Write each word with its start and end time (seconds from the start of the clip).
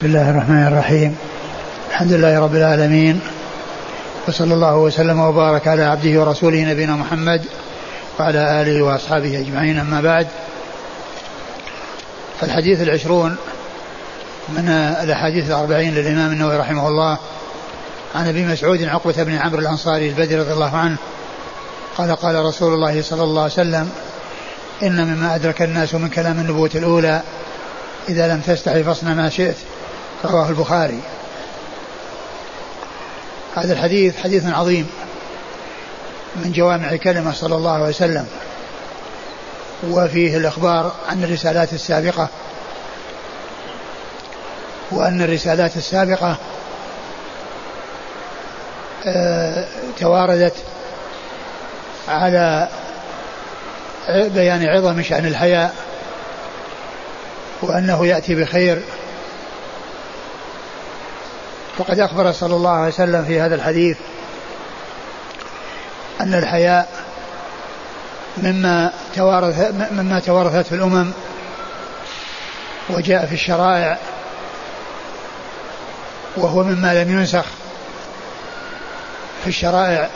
بسم 0.00 0.08
الله 0.08 0.30
الرحمن 0.30 0.66
الرحيم. 0.66 1.16
الحمد 1.90 2.12
لله 2.12 2.40
رب 2.40 2.54
العالمين. 2.54 3.20
وصلى 4.28 4.54
الله 4.54 4.76
وسلم 4.76 5.20
وبارك 5.20 5.68
على 5.68 5.84
عبده 5.84 6.20
ورسوله 6.20 6.64
نبينا 6.64 6.96
محمد 6.96 7.42
وعلى 8.18 8.62
آله 8.62 8.82
وأصحابه 8.82 9.38
أجمعين 9.38 9.78
أما 9.78 10.00
بعد. 10.00 10.26
فالحديث 12.40 12.82
العشرون 12.82 13.36
من 14.48 14.68
الأحاديث 15.02 15.48
الأربعين 15.48 15.94
للإمام 15.94 16.32
النووي 16.32 16.56
رحمه 16.56 16.88
الله 16.88 17.18
عن 18.14 18.28
أبي 18.28 18.44
مسعود 18.44 18.84
عقبة 18.84 19.22
بن 19.22 19.34
عمرو 19.34 19.58
الأنصاري 19.58 20.08
البدري 20.08 20.40
رضي 20.40 20.52
الله 20.52 20.76
عنه 20.76 20.96
قال 21.98 22.16
قال 22.16 22.44
رسول 22.44 22.74
الله 22.74 23.02
صلى 23.02 23.22
الله 23.22 23.42
عليه 23.42 23.52
وسلم 23.52 23.90
إن 24.82 25.04
مما 25.04 25.34
أدرك 25.34 25.62
الناس 25.62 25.94
من 25.94 26.08
كلام 26.08 26.38
النبوة 26.38 26.70
الأولى 26.74 27.22
إذا 28.08 28.34
لم 28.34 28.40
تستحي 28.40 28.84
فاصنع 28.84 29.14
ما 29.14 29.28
شئت 29.28 29.56
رواه 30.26 30.48
البخاري. 30.48 31.00
هذا 33.56 33.72
الحديث 33.72 34.22
حديث 34.22 34.46
عظيم 34.46 34.86
من 36.36 36.52
جوامع 36.52 36.96
كلمة 36.96 37.32
صلى 37.32 37.54
الله 37.54 37.72
عليه 37.72 37.84
وسلم 37.84 38.26
وفيه 39.90 40.36
الإخبار 40.36 40.94
عن 41.08 41.24
الرسالات 41.24 41.72
السابقة 41.72 42.28
وأن 44.90 45.22
الرسالات 45.22 45.76
السابقة 45.76 46.36
آه، 49.06 49.66
تواردت 49.98 50.54
على 52.08 52.68
بيان 54.08 54.68
عظم 54.68 55.02
شأن 55.02 55.26
الحياء 55.26 55.74
وأنه 57.62 58.06
يأتي 58.06 58.34
بخير 58.34 58.82
وقد 61.78 62.00
أخبر 62.00 62.32
صلى 62.32 62.54
الله 62.54 62.70
عليه 62.70 62.88
وسلم 62.88 63.24
في 63.24 63.40
هذا 63.40 63.54
الحديث 63.54 63.96
أن 66.20 66.34
الحياء 66.34 66.88
مما 68.36 68.92
توارث 69.14 69.74
مما 69.92 70.20
توارثته 70.20 70.74
الأمم 70.74 71.10
وجاء 72.90 73.26
في 73.26 73.34
الشرائع 73.34 73.98
وهو 76.36 76.62
مما 76.62 77.02
لم 77.04 77.18
ينسخ 77.18 77.44
في 79.42 79.48
الشرائع 79.48 80.08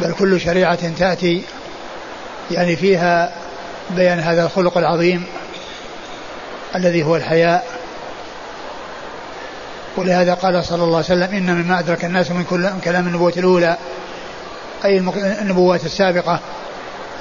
بل 0.00 0.12
كل 0.12 0.40
شريعة 0.40 0.94
تأتي 0.98 1.42
يعني 2.50 2.76
فيها 2.76 3.32
بيان 3.90 4.20
هذا 4.20 4.44
الخلق 4.44 4.78
العظيم 4.78 5.26
الذي 6.74 7.02
هو 7.02 7.16
الحياء. 7.16 7.73
ولهذا 9.96 10.34
قال 10.34 10.64
صلى 10.64 10.84
الله 10.84 10.96
عليه 10.96 11.06
وسلم 11.06 11.34
إن 11.34 11.54
مما 11.54 11.78
أدرك 11.78 12.04
الناس 12.04 12.30
من 12.30 12.44
كل 12.44 12.68
كلام 12.84 13.06
النبوة 13.06 13.32
الأولى 13.36 13.76
أي 14.84 14.98
النبوات 15.42 15.84
السابقة 15.84 16.40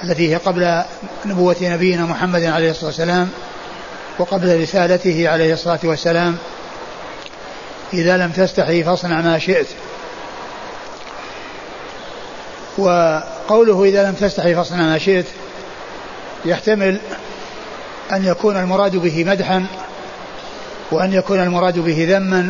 التي 0.03 0.31
هي 0.31 0.35
قبل 0.35 0.81
نبوة 1.25 1.55
نبينا 1.61 2.05
محمد 2.05 2.43
عليه 2.43 2.71
الصلاة 2.71 2.85
والسلام 2.85 3.29
وقبل 4.19 4.61
رسالته 4.61 5.29
عليه 5.29 5.53
الصلاة 5.53 5.79
والسلام 5.83 6.37
إذا 7.93 8.17
لم 8.17 8.31
تستحي 8.31 8.83
فاصنع 8.83 9.21
ما 9.21 9.39
شئت. 9.39 9.67
وقوله 12.77 13.83
إذا 13.83 14.09
لم 14.09 14.13
تستحي 14.13 14.55
فاصنع 14.55 14.81
ما 14.81 14.97
شئت 14.97 15.25
يحتمل 16.45 16.99
أن 18.11 18.25
يكون 18.25 18.57
المراد 18.57 18.95
به 18.95 19.23
مدحا 19.23 19.65
وأن 20.93 21.13
يكون 21.13 21.39
المراد 21.39 21.79
به 21.79 22.07
ذما 22.09 22.49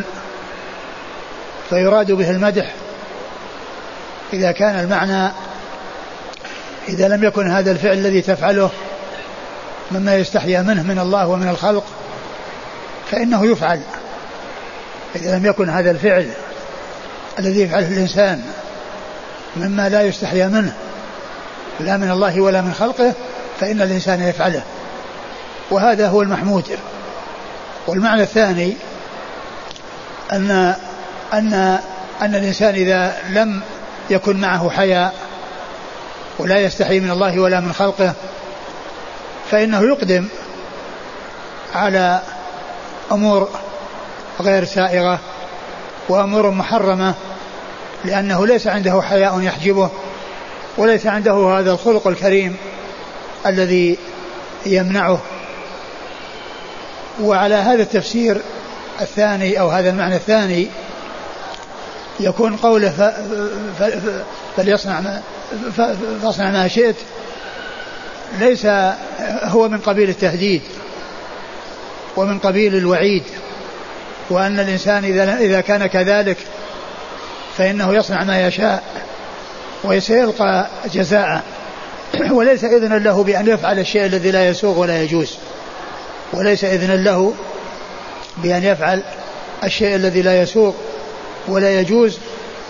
فيراد 1.70 2.12
به 2.12 2.30
المدح. 2.30 2.74
إذا 4.32 4.52
كان 4.52 4.78
المعنى 4.80 5.32
إذا 6.88 7.08
لم 7.08 7.24
يكن 7.24 7.50
هذا 7.50 7.70
الفعل 7.70 7.92
الذي 7.92 8.20
تفعله 8.20 8.70
مما 9.90 10.16
يستحيا 10.16 10.62
منه 10.62 10.82
من 10.82 10.98
الله 10.98 11.28
ومن 11.28 11.48
الخلق 11.48 11.84
فإنه 13.10 13.46
يفعل. 13.46 13.80
إذا 15.16 15.38
لم 15.38 15.46
يكن 15.46 15.68
هذا 15.68 15.90
الفعل 15.90 16.30
الذي 17.38 17.60
يفعله 17.60 17.88
الإنسان 17.88 18.42
مما 19.56 19.88
لا 19.88 20.02
يستحيا 20.02 20.48
منه 20.48 20.74
لا 21.80 21.96
من 21.96 22.10
الله 22.10 22.40
ولا 22.40 22.60
من 22.60 22.74
خلقه 22.74 23.12
فإن 23.60 23.82
الإنسان 23.82 24.22
يفعله. 24.22 24.62
وهذا 25.70 26.08
هو 26.08 26.22
المحمود. 26.22 26.78
والمعنى 27.86 28.22
الثاني 28.22 28.76
أن 30.32 30.74
أن 31.32 31.78
أن 32.22 32.34
الإنسان 32.34 32.74
إذا 32.74 33.16
لم 33.30 33.60
يكن 34.10 34.40
معه 34.40 34.70
حياء 34.70 35.14
ولا 36.38 36.60
يستحي 36.60 37.00
من 37.00 37.10
الله 37.10 37.40
ولا 37.40 37.60
من 37.60 37.72
خلقه 37.72 38.14
فإنه 39.50 39.80
يقدم 39.80 40.28
على 41.74 42.20
أمور 43.12 43.48
غير 44.40 44.64
سائغة 44.64 45.18
وأمور 46.08 46.50
محرمة 46.50 47.14
لأنه 48.04 48.46
ليس 48.46 48.66
عنده 48.66 49.02
حياء 49.02 49.40
يحجبه 49.40 49.90
وليس 50.76 51.06
عنده 51.06 51.58
هذا 51.58 51.72
الخلق 51.72 52.06
الكريم 52.06 52.56
الذي 53.46 53.98
يمنعه. 54.66 55.18
وعلى 57.20 57.54
هذا 57.54 57.82
التفسير 57.82 58.40
الثاني 59.00 59.60
أو 59.60 59.68
هذا 59.68 59.90
المعنى 59.90 60.16
الثاني 60.16 60.68
يكون 62.20 62.56
قوله. 62.56 63.14
فليصنع 64.56 65.00
ما 65.00 65.22
فاصنع 66.22 66.50
ما 66.50 66.68
شئت 66.68 66.96
ليس 68.38 68.66
هو 69.42 69.68
من 69.68 69.78
قبيل 69.78 70.08
التهديد 70.08 70.62
ومن 72.16 72.38
قبيل 72.38 72.76
الوعيد 72.76 73.22
وأن 74.30 74.60
الإنسان 74.60 75.04
إذا 75.04 75.38
إذا 75.38 75.60
كان 75.60 75.86
كذلك 75.86 76.36
فإنه 77.58 77.94
يصنع 77.94 78.24
ما 78.24 78.46
يشاء 78.46 78.82
وسيلقى 79.84 80.66
جزاءه 80.94 81.42
وليس 82.30 82.64
إذنا 82.64 82.94
له 82.94 83.24
بأن 83.24 83.48
يفعل 83.48 83.78
الشيء 83.78 84.06
الذي 84.06 84.30
لا 84.30 84.48
يسوغ 84.48 84.78
ولا 84.78 85.02
يجوز 85.02 85.38
وليس 86.34 86.64
إذنا 86.64 86.92
له 86.92 87.34
بأن 88.36 88.64
يفعل 88.64 89.02
الشيء 89.64 89.96
الذي 89.96 90.22
لا 90.22 90.42
يسوق 90.42 90.74
ولا 91.48 91.80
يجوز 91.80 92.18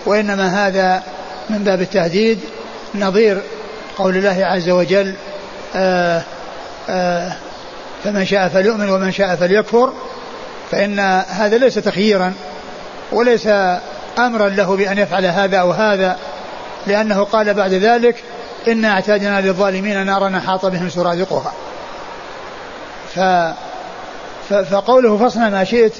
وإنما 0.05 0.67
هذا 0.67 1.03
من 1.49 1.63
باب 1.63 1.81
التهديد 1.81 2.39
نظير 2.95 3.41
قول 3.97 4.17
الله 4.17 4.45
عز 4.45 4.69
وجل 4.69 5.13
آآ 5.75 6.21
آآ 6.89 7.31
فمن 8.03 8.25
شاء 8.25 8.49
فليؤمن 8.49 8.89
ومن 8.89 9.11
شاء 9.11 9.35
فليكفر 9.35 9.93
فإن 10.71 10.99
هذا 11.29 11.57
ليس 11.57 11.75
تخييرا 11.75 12.33
وليس 13.11 13.47
أمرا 14.17 14.49
له 14.49 14.75
بأن 14.75 14.97
يفعل 14.97 15.25
هذا 15.25 15.57
أو 15.57 15.71
هذا 15.71 16.17
لأنه 16.87 17.23
قال 17.23 17.53
بعد 17.53 17.73
ذلك 17.73 18.23
إنا 18.67 18.91
اعتدنا 18.91 19.41
للظالمين 19.41 20.05
نارا 20.05 20.39
حاط 20.39 20.65
بهم 20.65 20.89
سرادقها. 20.89 21.53
ف 23.15 23.19
فقوله 24.49 25.17
فاصنع 25.17 25.49
ما 25.49 25.63
شئت 25.63 25.93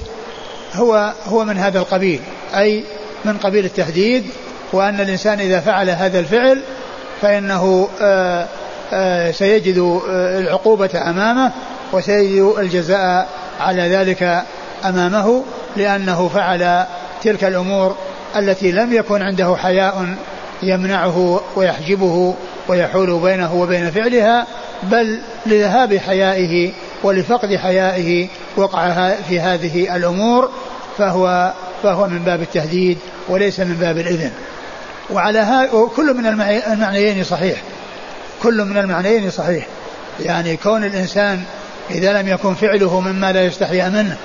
هو 0.74 1.12
هو 1.26 1.44
من 1.44 1.58
هذا 1.58 1.78
القبيل 1.78 2.20
أي 2.56 2.84
من 3.24 3.38
قبيل 3.38 3.64
التهديد 3.64 4.24
وأن 4.72 5.00
الإنسان 5.00 5.40
إذا 5.40 5.60
فعل 5.60 5.90
هذا 5.90 6.18
الفعل 6.18 6.62
فإنه 7.22 7.88
آه، 8.00 8.46
آه، 8.92 9.30
سيجد 9.30 9.78
آه، 9.78 10.38
العقوبة 10.38 10.90
أمامه 11.10 11.52
وسيجد 11.92 12.54
الجزاء 12.58 13.28
على 13.60 13.82
ذلك 13.82 14.42
أمامه 14.84 15.44
لأنه 15.76 16.28
فعل 16.28 16.84
تلك 17.22 17.44
الأمور 17.44 17.96
التي 18.36 18.72
لم 18.72 18.92
يكن 18.92 19.22
عنده 19.22 19.56
حياء 19.56 20.16
يمنعه 20.62 21.40
ويحجبه 21.56 22.34
ويحول 22.68 23.20
بينه 23.20 23.54
وبين 23.54 23.90
فعلها 23.90 24.46
بل 24.82 25.20
لذهاب 25.46 25.96
حيائه 25.96 26.72
ولفقد 27.02 27.56
حيائه 27.56 28.28
وقع 28.56 29.10
في 29.28 29.40
هذه 29.40 29.96
الأمور 29.96 30.50
فهو 30.98 31.52
فهو 31.82 32.08
من 32.08 32.18
باب 32.18 32.42
التهديد 32.42 32.98
وليس 33.28 33.60
من 33.60 33.76
باب 33.80 33.98
الإذن. 33.98 34.32
وعلى 35.10 35.68
كل 35.96 36.14
من 36.14 36.26
المعنيين 36.26 37.24
صحيح. 37.24 37.62
كل 38.42 38.64
من 38.64 38.76
المعنيين 38.76 39.30
صحيح. 39.30 39.66
يعني 40.20 40.56
كون 40.56 40.84
الإنسان 40.84 41.42
إذا 41.90 42.22
لم 42.22 42.28
يكن 42.28 42.54
فعله 42.54 43.00
مما 43.00 43.32
لا 43.32 43.44
يستحيا 43.44 43.88
منه 43.88 44.16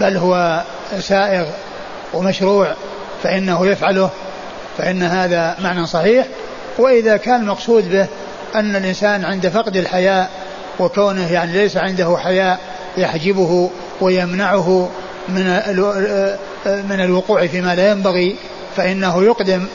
بل 0.00 0.16
هو 0.16 0.62
سائغ 1.00 1.46
ومشروع 2.14 2.74
فإنه 3.22 3.66
يفعله 3.66 4.10
فإن 4.78 5.02
هذا 5.02 5.56
معنى 5.60 5.86
صحيح. 5.86 6.26
وإذا 6.78 7.16
كان 7.16 7.40
المقصود 7.40 7.90
به 7.90 8.06
أن 8.54 8.76
الإنسان 8.76 9.24
عند 9.24 9.48
فقد 9.48 9.76
الحياء 9.76 10.30
وكونه 10.78 11.32
يعني 11.32 11.52
ليس 11.52 11.76
عنده 11.76 12.16
حياء 12.18 12.60
يحجبه 12.96 13.70
ويمنعه 14.00 14.90
من 15.28 15.44
من 16.66 17.00
الوقوع 17.00 17.46
فيما 17.46 17.74
لا 17.74 17.90
ينبغي 17.90 18.36
فإنه 18.76 19.22
يقدم 19.22 19.66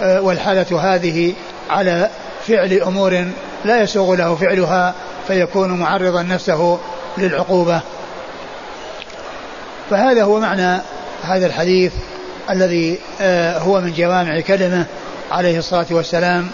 والحالة 0.00 0.80
هذه 0.80 1.34
على 1.70 2.10
فعل 2.46 2.72
أمور 2.72 3.26
لا 3.64 3.82
يسوغ 3.82 4.14
له 4.14 4.34
فعلها 4.34 4.94
فيكون 5.28 5.70
معرضا 5.70 6.22
نفسه 6.22 6.78
للعقوبة. 7.18 7.80
فهذا 9.90 10.24
هو 10.24 10.40
معنى 10.40 10.80
هذا 11.22 11.46
الحديث 11.46 11.92
الذي 12.50 12.98
آه، 13.20 13.58
هو 13.58 13.80
من 13.80 13.92
جوامع 13.92 14.40
كلمة 14.40 14.86
عليه 15.30 15.58
الصلاة 15.58 15.86
والسلام 15.90 16.48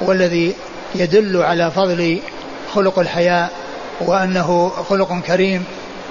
والذي 0.00 0.54
يدل 0.94 1.42
على 1.42 1.70
فضل 1.70 2.18
خلق 2.74 2.98
الحياء 2.98 3.50
وأنه 4.00 4.68
خلق 4.88 5.20
كريم 5.26 5.64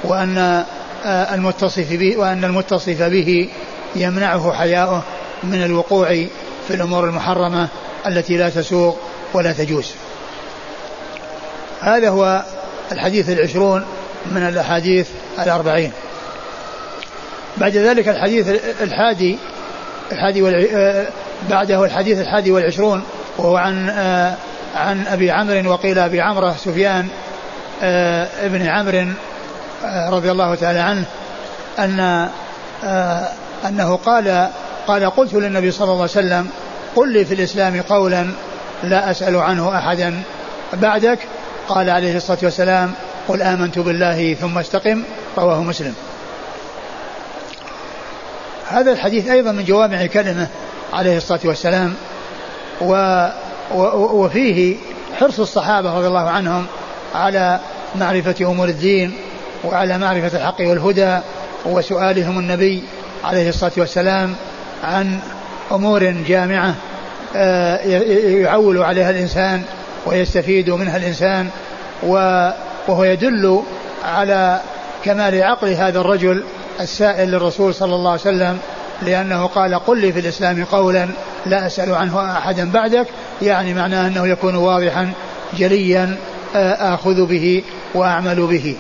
وأن 0.04 0.38
آه، 1.06 1.36
المتصف 1.36 1.94
به 1.94 2.18
وأن 2.18 2.44
المتصف 2.44 3.02
به 3.02 3.50
يمنعه 3.96 4.54
حياؤه 4.54 5.04
من 5.44 5.64
الوقوع 5.64 6.08
في 6.68 6.74
الأمور 6.74 7.04
المحرمة 7.04 7.68
التي 8.08 8.38
لا 8.38 8.50
تسوق 8.50 9.00
ولا 9.34 9.54
تجوز. 9.54 9.92
هذا 11.82 12.10
هو 12.10 12.44
الحديث 12.92 13.30
العشرون 13.30 13.86
من 14.32 14.48
الأحاديث 14.48 15.08
الأربعين. 15.40 15.92
بعد 17.58 17.78
ذلك 17.78 18.08
الحديث 18.08 18.48
الحادي 18.82 19.38
الحادي. 20.12 20.50
آه، 20.76 21.08
بعده 21.50 21.86
الحديث 21.86 22.20
الحادي 22.20 22.52
والعشرون 22.52 23.04
وهو 23.38 23.58
عن 23.58 23.90
آه، 23.90 24.36
عن 24.76 25.08
أبي 25.08 25.32
عمرو 25.32 25.72
وقيل 25.72 26.00
أبي 26.00 26.22
عمرو 26.22 26.54
سفيان 26.54 27.08
آه، 27.84 28.28
ابن 28.46 28.68
عمرو 28.68 29.14
رضي 30.18 30.32
الله 30.32 30.56
تعالى 30.56 30.80
عنه 30.80 31.06
أن 31.80 32.30
أنه 33.68 33.96
قال 33.96 34.50
قال 34.88 35.10
قلت 35.10 35.34
للنبي 35.34 35.72
صلى 35.72 35.84
الله 35.84 35.94
عليه 35.94 36.04
وسلم 36.04 36.50
قل 36.96 37.14
لي 37.14 37.26
في 37.26 37.34
الإسلام 37.34 37.82
قولا 37.82 38.28
لا 38.84 39.12
أسأل 39.12 39.36
عنه 39.36 39.78
أحدا. 39.78 40.22
بعدك 40.74 41.20
قال 41.68 41.90
عليه 41.90 42.18
الصلاة 42.18 42.38
والسلام 42.44 42.94
قل 43.28 43.42
آمنت 43.42 43.80
بالله 43.80 44.34
ثم 44.34 44.58
استقم 44.58 45.04
رواه 45.38 45.64
مسلم. 45.64 45.94
هذا 48.70 48.92
الحديث 48.92 49.30
أيضا 49.30 49.52
من 49.52 49.66
جوامع 49.66 50.06
كلمة 50.06 50.48
عليه 50.94 51.18
الصلاة 51.18 51.40
والسلام 51.46 51.96
و 52.82 52.94
وفيه 53.74 54.76
حرص 55.20 55.40
الصحابة 55.40 55.98
رضي 55.98 56.08
الله 56.08 56.30
عنهم 56.30 56.66
على 57.16 57.60
معرفة 57.96 58.36
أمور 58.42 58.68
الدين 58.68 59.14
وعلى 59.64 59.98
معرفة 59.98 60.38
الحق 60.38 60.62
والهدى 60.62 61.20
وسؤالهم 61.66 62.40
النبي 62.40 62.84
عليه 63.24 63.50
الصلاة 63.50 63.72
والسلام 63.78 64.36
عن 64.84 65.20
أمور 65.72 66.04
جامعة 66.04 66.76
آه، 67.36 67.78
يعول 68.28 68.84
عليها 68.84 69.10
الإنسان 69.10 69.64
ويستفيد 70.06 70.70
منها 70.70 70.98
الإنسان 70.98 71.50
وهو 72.04 73.04
يدل 73.04 73.64
على 74.06 74.62
كمال 75.06 75.44
عقل 75.44 75.68
هذا 75.68 76.00
الرجل 76.00 76.44
السائل 76.80 77.32
للرسول 77.32 77.74
صلى 77.74 77.96
الله 77.96 78.12
عليه 78.12 78.22
وسلم 78.22 78.58
لأنه 79.02 79.48
قال 79.48 79.76
قل 79.76 80.02
لي 80.02 80.12
في 80.14 80.20
الإسلام 80.20 80.64
قولا 80.64 81.08
لا 81.46 81.68
أسأل 81.68 81.96
عنه 81.96 82.38
أحدا 82.38 82.72
بعدك 82.72 83.08
يعني 83.42 83.74
معناه 83.74 84.08
أنه 84.08 84.28
يكون 84.28 84.56
واضحا 84.56 85.12
جليا 85.58 86.18
آه، 86.56 86.94
آخذ 86.94 87.26
به 87.26 87.64
وأعمل 87.94 88.48
به. 88.48 88.78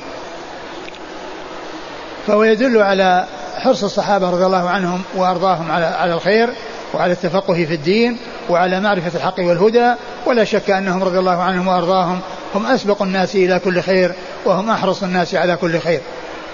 فهو 2.27 2.43
يدل 2.43 2.81
على 2.81 3.25
حرص 3.57 3.83
الصحابة 3.83 4.29
رضي 4.29 4.45
الله 4.45 4.69
عنهم 4.69 5.01
وأرضاهم 5.15 5.71
على 5.71 5.85
على 5.85 6.13
الخير 6.13 6.49
وعلى 6.93 7.11
التفقه 7.11 7.65
في 7.65 7.73
الدين 7.73 8.17
وعلى 8.49 8.79
معرفة 8.79 9.17
الحق 9.17 9.39
والهدى 9.39 9.93
ولا 10.25 10.43
شك 10.43 10.69
أنهم 10.69 11.03
رضي 11.03 11.19
الله 11.19 11.41
عنهم 11.41 11.67
وأرضاهم 11.67 12.19
هم 12.55 12.65
أسبق 12.65 13.01
الناس 13.01 13.35
إلى 13.35 13.59
كل 13.59 13.81
خير 13.81 14.13
وهم 14.45 14.69
أحرص 14.69 15.03
الناس 15.03 15.35
على 15.35 15.55
كل 15.55 15.79
خير. 15.79 16.01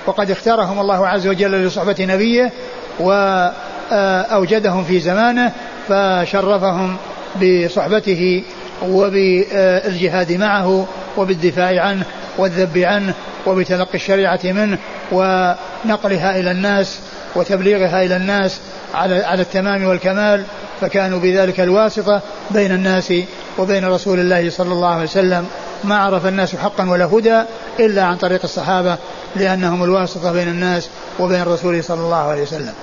وقد 0.06 0.32
اختارهم 0.32 0.80
الله 0.80 1.08
عز 1.08 1.28
وجل 1.28 1.66
لصحبة 1.66 1.96
نبيه 2.00 2.52
وأوجدهم 3.00 4.84
في 4.84 5.00
زمانه 5.00 5.52
فشرفهم 5.88 6.98
بصحبته 7.42 8.44
وبالجهاد 8.88 10.32
معه 10.32 10.88
وبالدفاع 11.18 11.82
عنه 11.82 12.06
والذب 12.38 12.78
عنه 12.78 13.14
وبتلقي 13.46 13.96
الشريعة 13.96 14.40
منه 14.44 14.78
ونقلها 15.12 16.40
إلى 16.40 16.52
الناس 16.52 17.00
وتبليغها 17.36 18.04
إلى 18.04 18.16
الناس 18.16 18.60
على 18.94 19.24
على 19.24 19.42
التمام 19.42 19.84
والكمال 19.84 20.44
فكانوا 20.82 21.20
بذلك 21.20 21.60
الواسطة 21.60 22.22
بين 22.52 22.72
الناس 22.72 23.14
وبين 23.58 23.86
رسول 23.86 24.20
الله 24.20 24.50
صلى 24.50 24.74
الله 24.74 24.94
عليه 24.94 25.04
وسلم. 25.04 25.48
ما 25.84 25.98
عرف 25.98 26.26
الناس 26.26 26.56
حقا 26.56 26.90
ولا 26.90 27.06
هدى 27.06 27.42
إلا 27.80 28.04
عن 28.04 28.18
طريق 28.18 28.40
الصحابة 28.44 28.98
لأنهم 29.36 29.84
الواسطة 29.84 30.32
بين 30.32 30.48
الناس 30.48 30.90
وبين 31.20 31.44
رسوله 31.44 31.82
صلى 31.82 32.02
الله 32.02 32.30
عليه 32.30 32.42
وسلم. 32.42 32.74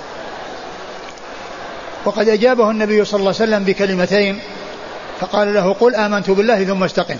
وقد 2.04 2.28
أجابه 2.28 2.70
النبي 2.70 3.04
صلى 3.04 3.20
الله 3.20 3.34
عليه 3.40 3.50
وسلم 3.50 3.64
بكلمتين 3.64 4.40
فقال 5.20 5.54
له 5.54 5.72
قل 5.80 5.94
آمنت 5.94 6.30
بالله 6.30 6.64
ثم 6.64 6.84
استقم. 6.84 7.16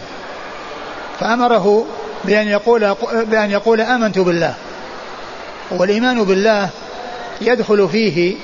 فأمره 1.21 1.87
بأن 2.25 2.49
يقول 2.49 2.95
بأن 3.13 3.51
يقول 3.51 3.81
آمنت 3.81 4.19
بالله. 4.19 4.55
والإيمان 5.71 6.25
بالله 6.25 6.69
يدخل 7.41 7.89
فيه 7.89 8.35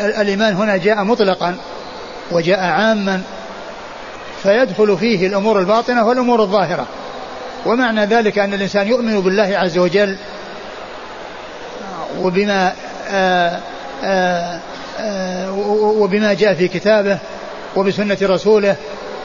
الإيمان 0.00 0.54
هنا 0.54 0.76
جاء 0.76 1.04
مطلقا 1.04 1.56
وجاء 2.30 2.60
عاما 2.60 3.22
فيدخل 4.42 4.96
فيه 4.98 5.26
الأمور 5.26 5.60
الباطنة 5.60 6.06
والأمور 6.06 6.42
الظاهرة. 6.42 6.86
ومعنى 7.66 8.04
ذلك 8.04 8.38
أن 8.38 8.54
الإنسان 8.54 8.88
يؤمن 8.88 9.20
بالله 9.20 9.58
عز 9.58 9.78
وجل 9.78 10.16
وبما 12.20 12.72
آآ 13.08 13.60
آآ 14.04 14.60
آآ 14.98 15.50
وبما 15.74 16.34
جاء 16.34 16.54
في 16.54 16.68
كتابه 16.68 17.18
وبسنة 17.76 18.18
رسوله 18.22 18.76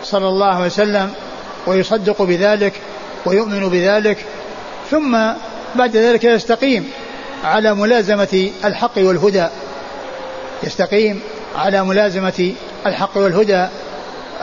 صلى 0.03 0.27
الله 0.27 0.55
عليه 0.55 0.65
وسلم 0.65 1.13
ويصدق 1.67 2.21
بذلك 2.21 2.73
ويؤمن 3.25 3.69
بذلك 3.69 4.17
ثم 4.91 5.17
بعد 5.75 5.97
ذلك 5.97 6.23
يستقيم 6.23 6.89
على 7.43 7.73
ملازمة 7.73 8.51
الحق 8.65 8.91
والهدى. 8.97 9.47
يستقيم 10.63 11.21
على 11.55 11.83
ملازمة 11.83 12.53
الحق 12.85 13.17
والهدى 13.17 13.67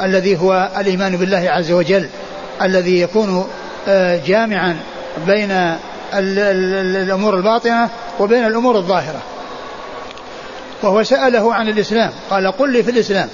الذي 0.03 0.37
هو 0.41 0.69
الإيمان 0.79 1.17
بالله 1.17 1.51
عز 1.51 1.73
وجل 1.73 2.09
الذي 2.63 3.01
يكون 3.01 3.39
آه، 3.39 3.47
جامعا 4.27 4.77
بين 5.27 5.77
الأمور 6.15 7.37
الباطنة 7.37 7.89
وبين 8.21 8.47
الأمور 8.47 8.77
الظاهرة. 8.77 9.23
وهو 10.83 11.03
سأله 11.03 11.55
عن 11.55 11.69
الإسلام. 11.69 12.11
قال 12.31 12.53
قل 12.53 12.73
لي 12.73 12.83
في 12.83 12.91
الإسلام. 12.91 13.29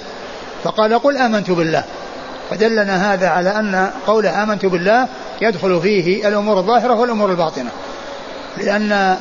فقال 0.63 0.99
قل 0.99 1.17
آمنت 1.17 1.51
بالله. 1.51 1.83
فدلنا 2.49 3.13
هذا 3.13 3.27
على 3.27 3.49
أن 3.49 3.89
قوله 4.07 4.43
آمنت 4.43 4.65
بالله 4.65 5.07
يدخل 5.41 5.81
فيه 5.81 6.27
الأمور 6.27 6.57
الظاهرة 6.57 6.93
والأمور 6.93 7.31
الباطنة. 7.31 7.69
لأن 8.57 9.17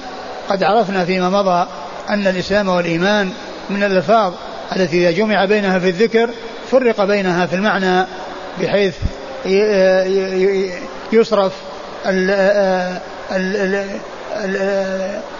قد 0.49 0.63
عرفنا 0.63 1.05
فيما 1.05 1.31
مضى 1.31 1.67
أن 2.11 2.27
الإسلام 2.27 2.69
والإيمان 2.69 3.33
من 3.71 3.83
الألفاظ 3.83 4.33
التي 4.77 5.09
إذا 5.09 5.11
جمع 5.11 5.45
بينها 5.45 5.79
في 5.79 5.89
الذكر 5.89 6.31
فرق 6.71 7.05
بينها 7.05 7.47
في 7.47 7.57
المعنى 7.57 8.07
بحيث 8.61 8.95
يصرف 11.13 11.53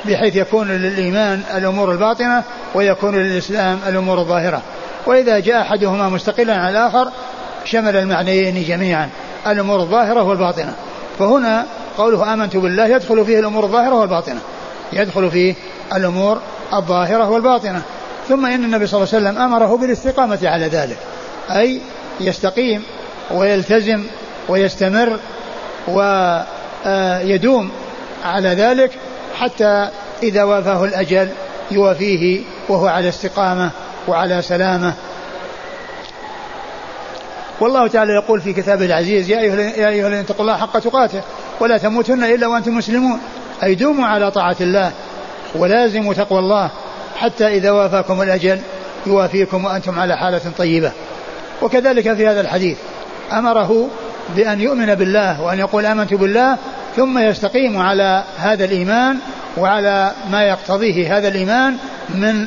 بحيث 0.05 0.37
يكون 0.37 0.69
للإيمان 0.69 1.43
الأمور 1.57 1.93
الباطنة 1.93 2.43
ويكون 2.75 3.17
للإسلام 3.17 3.79
الأمور 3.89 4.19
الظاهرة. 4.19 4.63
وإذا 5.07 5.39
جاء 5.39 5.61
أحدهما 5.63 6.09
مستقلا 6.09 6.55
عن 6.55 6.71
الآخر 6.71 7.09
شمل 7.65 7.97
المعنيين 7.97 8.65
جميعا. 8.65 9.09
الأمور 9.47 9.81
الظاهرة 9.81 10.23
والباطنة. 10.23 10.75
فهنا 11.19 11.67
قوله 11.99 12.35
آمنت 12.35 12.57
بالله 12.57 12.87
يدخل 12.87 13.25
فيه 13.25 13.39
الأمور 13.39 13.65
الظاهرة 13.65 13.95
والباطنة. 13.95 14.41
يدخل 14.93 15.31
فيه 15.31 15.55
الأمور 15.95 16.39
الظاهرة 16.75 17.31
والباطنة. 17.31 17.83
ثم 18.29 18.47
إن 18.47 18.65
النبي 18.65 18.87
صلى 18.87 19.03
الله 19.03 19.15
عليه 19.15 19.25
وسلم 19.29 19.43
أمره 19.43 19.77
بالاستقامة 19.77 20.39
على 20.43 20.67
ذلك. 20.67 20.99
أي 21.51 21.81
يستقيم 22.21 22.83
ويلتزم 23.31 24.05
ويستمر 24.49 25.19
ويدوم 25.89 27.71
على 28.25 28.49
ذلك 28.49 28.91
حتى 29.35 29.89
إذا 30.23 30.45
وافاه 30.45 30.85
الأجل 30.85 31.29
يوافيه 31.71 32.43
وهو 32.69 32.87
على 32.87 33.09
استقامة 33.09 33.71
وعلى 34.09 34.43
سلامة. 34.43 34.95
والله 37.61 37.87
تعالى 37.87 38.13
يقول 38.13 38.41
في 38.41 38.53
كتابه 38.53 38.85
العزيز 38.85 39.31
يا 39.31 39.39
أيها 39.39 39.89
الذين 39.89 40.21
اتقوا 40.21 40.41
الله 40.41 40.57
حق 40.57 40.79
تقاته 40.79 41.21
ولا 41.61 41.79
تموتن 41.79 42.25
إلا 42.25 42.47
وأنتم 42.47 42.77
مسلمون. 42.77 43.19
أي 43.63 43.75
دوموا 43.75 44.07
على 44.07 44.31
طاعة 44.31 44.57
الله 44.61 44.93
ولازموا 45.55 46.15
تقوى 46.15 46.39
الله 46.39 46.71
حتى 47.17 47.47
إذا 47.47 47.71
وافاكم 47.71 48.23
الأجل 48.23 48.61
يوافيكم 49.07 49.65
وأنتم 49.65 49.99
على 49.99 50.17
حالة 50.17 50.41
طيبة. 50.59 50.93
وكذلك 51.63 52.15
في 52.15 52.29
هذا 52.29 52.41
الحديث 52.41 52.79
أمره 53.33 53.89
بأن 54.37 54.61
يؤمن 54.61 54.95
بالله 54.95 55.43
وأن 55.43 55.59
يقول 55.59 55.87
آمنت 55.87 56.15
بالله 56.15 56.57
ثم 56.97 57.19
يستقيم 57.19 57.79
على 57.79 58.25
هذا 58.39 58.65
الإيمان 58.65 59.19
وعلى 59.57 60.13
ما 60.31 60.43
يقتضيه 60.43 61.19
هذا 61.19 61.29
الإيمان 61.29 61.77
من 62.15 62.47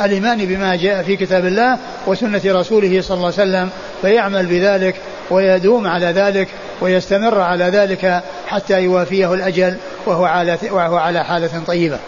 الإيمان 0.00 0.38
بما 0.38 0.76
جاء 0.76 1.02
في 1.02 1.16
كتاب 1.16 1.46
الله 1.46 1.78
وسنة 2.06 2.40
رسوله 2.46 3.00
صلى 3.00 3.14
الله 3.14 3.32
عليه 3.38 3.42
وسلم 3.50 3.70
فيعمل 4.02 4.46
بذلك 4.46 4.94
ويدوم 5.30 5.86
على 5.86 6.06
ذلك 6.06 6.48
ويستمر 6.80 7.40
على 7.40 7.64
ذلك 7.64 8.22
حتى 8.46 8.82
يوافيه 8.82 9.34
الأجل 9.34 9.76
وهو 10.06 10.24
على, 10.24 10.58
وهو 10.70 10.96
على 10.96 11.24
حالة 11.24 11.62
طيبة. 11.66 11.98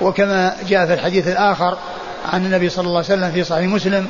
وكما 0.00 0.56
جاء 0.68 0.86
في 0.86 0.94
الحديث 0.94 1.28
الآخر 1.28 1.78
عن 2.32 2.46
النبي 2.46 2.68
صلى 2.68 2.86
الله 2.86 3.04
عليه 3.04 3.14
وسلم 3.14 3.32
في 3.32 3.44
صحيح 3.44 3.66
مسلم 3.66 4.06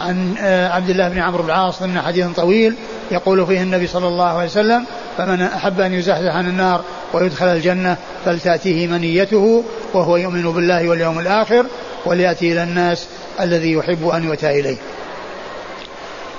عن 0.00 0.34
آه، 0.38 0.68
عبد 0.68 0.90
الله 0.90 1.08
بن 1.08 1.18
عمرو 1.18 1.42
بن 1.42 1.48
العاص 1.48 1.82
من 1.82 2.00
حديث 2.00 2.26
طويل 2.26 2.74
يقول 3.10 3.46
فيه 3.46 3.62
النبي 3.62 3.86
صلى 3.86 4.08
الله 4.08 4.24
عليه 4.24 4.44
وسلم 4.44 4.84
فمن 5.18 5.42
أحب 5.42 5.80
أن 5.80 5.92
يزحزح 5.92 6.34
عن 6.34 6.48
النار 6.48 6.84
ويدخل 7.12 7.46
الجنة 7.46 7.96
فلتأتيه 8.24 8.86
منيته 8.86 9.64
وهو 9.94 10.16
يؤمن 10.16 10.52
بالله 10.52 10.88
واليوم 10.88 11.18
الآخر 11.18 11.66
وليأتي 12.06 12.52
إلى 12.52 12.62
الناس 12.62 13.06
الذي 13.40 13.72
يحب 13.72 14.08
أن 14.08 14.24
يؤتى 14.24 14.60
إليه. 14.60 14.76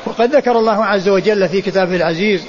وقد 0.05 0.35
ذكر 0.35 0.59
الله 0.59 0.85
عز 0.85 1.09
وجل 1.09 1.49
في 1.49 1.61
كتابه 1.61 1.95
العزيز 1.95 2.41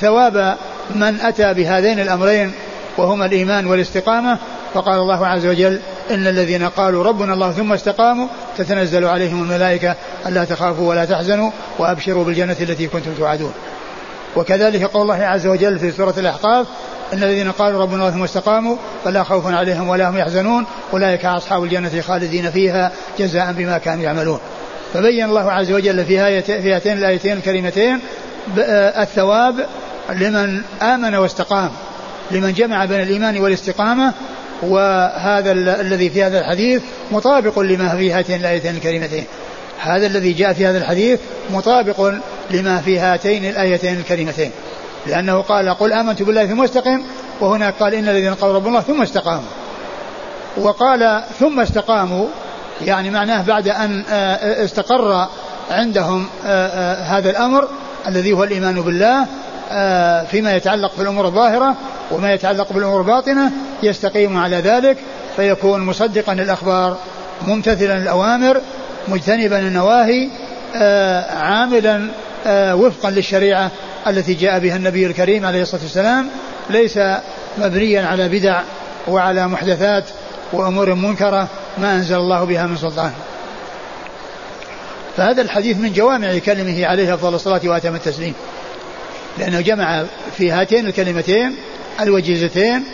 ثواب 0.00 0.56
من 0.94 1.20
أتى 1.20 1.54
بهذين 1.54 2.00
الأمرين 2.00 2.52
وهما 2.96 3.26
الإيمان 3.26 3.66
والاستقامة 3.66 4.38
فقال 4.74 5.00
الله 5.00 5.26
عز 5.26 5.46
وجل 5.46 5.80
إن 6.10 6.26
الذين 6.26 6.68
قالوا 6.68 7.04
ربنا 7.04 7.34
الله 7.34 7.52
ثم 7.52 7.72
استقاموا 7.72 8.28
تتنزل 8.58 9.04
عليهم 9.04 9.42
الملائكة 9.42 9.94
ألا 10.26 10.44
تخافوا 10.44 10.88
ولا 10.88 11.04
تحزنوا 11.04 11.50
وأبشروا 11.78 12.24
بالجنة 12.24 12.56
التي 12.60 12.86
كنتم 12.86 13.14
توعدون. 13.18 13.52
وكذلك 14.36 14.82
قول 14.82 15.02
الله 15.02 15.24
عز 15.24 15.46
وجل 15.46 15.78
في 15.78 15.90
سورة 15.90 16.14
الأحقاف 16.18 16.66
إن 17.12 17.22
الذين 17.22 17.50
قالوا 17.50 17.82
ربنا 17.82 17.96
الله 17.96 18.10
ثم 18.10 18.22
استقاموا 18.22 18.76
فلا 19.04 19.22
خوف 19.22 19.46
عليهم 19.46 19.88
ولا 19.88 20.10
هم 20.10 20.16
يحزنون 20.16 20.66
أولئك 20.92 21.24
أصحاب 21.24 21.64
الجنة 21.64 22.00
خالدين 22.00 22.50
فيها 22.50 22.92
جزاء 23.18 23.52
بما 23.52 23.78
كانوا 23.78 24.04
يعملون. 24.04 24.38
فبين 24.94 25.24
الله 25.24 25.52
عز 25.52 25.72
وجل 25.72 26.04
في 26.04 26.42
في 26.42 26.74
هاتين 26.74 26.98
الآيتين 26.98 27.36
الكريمتين 27.36 28.00
الثواب 28.58 29.66
لمن 30.12 30.62
آمن 30.82 31.14
واستقام 31.14 31.70
لمن 32.30 32.52
جمع 32.52 32.84
بين 32.84 33.00
الإيمان 33.00 33.40
والاستقامة 33.40 34.12
وهذا 34.68 35.52
الذي 35.52 36.10
في 36.10 36.24
هذا 36.24 36.40
الحديث 36.40 36.82
مطابق 37.10 37.58
لما 37.58 37.96
في 37.96 38.12
هاتين 38.12 38.40
الآيتين 38.40 38.76
الكريمتين. 38.76 39.24
هذا 39.80 40.06
الذي 40.06 40.32
جاء 40.32 40.52
في 40.52 40.66
هذا 40.66 40.78
الحديث 40.78 41.20
مطابق 41.50 42.12
لما 42.50 42.80
في 42.80 42.98
هاتين 42.98 43.44
الآيتين 43.44 43.98
الكريمتين. 43.98 44.50
لأنه 45.06 45.40
قال 45.40 45.68
قل 45.68 45.92
آمنت 45.92 46.22
بالله 46.22 46.46
ثم 46.46 46.62
استقم. 46.62 47.02
وهنا 47.40 47.70
قال 47.70 47.94
إن 47.94 48.08
الذين 48.08 48.34
قالوا 48.34 48.56
رب 48.56 48.66
الله 48.66 48.80
ثم 48.80 49.02
استقاموا. 49.02 49.50
وقال 50.56 51.22
ثم 51.40 51.60
استقاموا 51.60 52.26
يعني 52.82 53.10
معناه 53.10 53.42
بعد 53.42 53.68
أن 53.68 54.04
آه، 54.10 54.64
استقر 54.64 55.28
عندهم 55.70 56.26
آه، 56.46 56.66
آه، 56.66 57.02
هذا 57.02 57.30
الأمر 57.30 57.68
الذي 58.08 58.32
هو 58.32 58.44
الإيمان 58.44 58.82
بالله 58.82 59.26
فيما 60.30 60.56
يتعلق 60.56 60.92
بالأمور 60.98 61.26
الظاهرة 61.26 61.76
وما 62.10 62.32
يتعلق 62.32 62.72
بالأمور 62.72 63.00
الباطنة 63.00 63.52
يستقيم 63.82 64.36
على 64.36 64.56
ذلك 64.56 64.96
فيكون 65.36 65.80
مصدقا 65.80 66.34
للأخبار 66.34 66.96
ممتثلا 67.46 67.98
الأوامر 67.98 68.60
مجتنبا 69.08 69.58
النواهي 69.58 70.28
عاملا 71.30 72.08
وفقا 72.74 73.10
للشريعة 73.10 73.70
التي 74.06 74.34
جاء 74.34 74.58
بها 74.58 74.76
النبي 74.76 75.06
الكريم 75.06 75.46
عليه 75.46 75.62
الصلاة 75.62 75.82
والسلام. 75.82 76.28
ليس 76.70 76.98
مبنيا 77.58 78.06
على 78.06 78.28
بدع 78.28 78.60
وعلى 79.08 79.48
محدثات 79.48 80.04
وأمور 80.52 80.94
منكرة 80.94 81.48
ما 81.78 81.94
أنزل 81.94 82.16
الله 82.16 82.44
بها 82.44 82.66
من 82.66 82.76
سلطان. 82.76 83.12
فهذا 85.16 85.42
الحديث 85.42 85.76
من 85.76 85.92
جوامع 85.92 86.38
كلمه 86.38 86.86
عليه 86.86 87.14
أفضل 87.14 87.34
الصلاة 87.34 87.60
وأتم 87.64 87.94
التسليم. 87.94 88.34
لأنه 89.38 89.60
جمع 89.60 90.04
في 90.38 90.50
هاتين 90.50 90.86
الكلمتين 90.86 91.56
الوجيزتين 92.00 92.84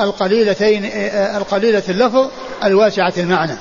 القليلتين 0.00 0.84
القليلة 1.36 1.82
اللفظ 1.88 2.28
الواسعة 2.64 3.12
المعنى. 3.18 3.56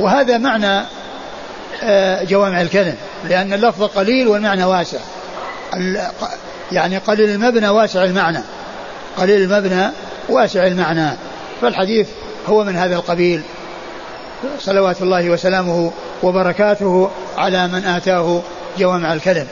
وهذا 0.00 0.38
معنى 0.38 0.86
آه، 1.82 2.24
جوامع 2.24 2.60
الكلم 2.60 2.94
لأن 3.28 3.52
اللفظ 3.52 3.82
قليل 3.82 4.28
والمعنى 4.28 4.64
واسع. 4.64 4.98
يعني 6.72 6.98
قليل 6.98 7.30
المبنى 7.30 7.68
واسع 7.68 8.04
المعنى. 8.04 8.40
قليل 9.16 9.42
المبنى 9.42 9.90
واسع 10.28 10.66
المعنى. 10.66 11.10
فالحديث 11.62 12.08
هو 12.48 12.64
من 12.64 12.76
هذا 12.76 12.96
القبيل. 12.96 13.42
صلوات 14.58 15.02
الله 15.02 15.30
وسلامه 15.30 15.92
وبركاته 16.22 17.10
على 17.36 17.68
من 17.68 17.84
آتاه 17.84 18.42
جوامع 18.78 19.12
الكلم. 19.12 19.46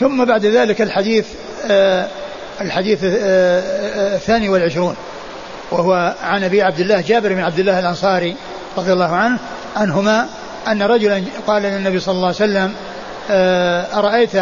ثم 0.00 0.24
بعد 0.24 0.46
ذلك 0.46 0.82
الحديث 0.82 1.26
آه 1.70 2.08
الحديث 2.60 3.04
آه, 3.04 3.08
آه، 3.14 4.14
الثاني 4.14 4.48
والعشرون 4.48 4.96
وهو 5.70 6.14
عن 6.22 6.44
أبي 6.44 6.62
عبد 6.62 6.80
الله 6.80 7.00
جابر 7.00 7.32
بن 7.32 7.40
عبد 7.40 7.58
الله 7.58 7.78
الأنصاري 7.78 8.36
رضي 8.78 8.92
الله 8.92 9.16
عنه 9.16 9.38
عنهما 9.76 10.28
أن 10.68 10.82
رجلا 10.82 11.22
قال 11.46 11.62
للنبي 11.62 12.00
صلى 12.00 12.14
الله 12.14 12.26
عليه 12.26 12.36
وسلم 12.36 12.74
آه 13.30 13.98
أرأيت 13.98 14.32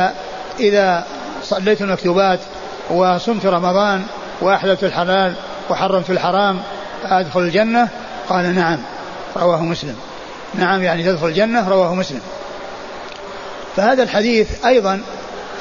إذا 0.60 1.04
صليت 1.42 1.82
المكتوبات 1.82 2.40
وصمت 2.90 3.46
رمضان 3.46 4.02
وأحللت 4.40 4.84
الحلال 4.84 5.34
وحرمت 5.70 6.10
الحرام 6.10 6.60
أدخل 7.04 7.40
الجنة؟ 7.40 7.88
قال 8.28 8.54
نعم 8.54 8.78
رواه 9.36 9.62
مسلم. 9.62 9.96
نعم 10.54 10.82
يعني 10.82 11.02
تدخل 11.02 11.26
الجنة 11.26 11.68
رواه 11.68 11.94
مسلم. 11.94 12.20
فهذا 13.76 14.02
الحديث 14.02 14.66
أيضا 14.66 15.00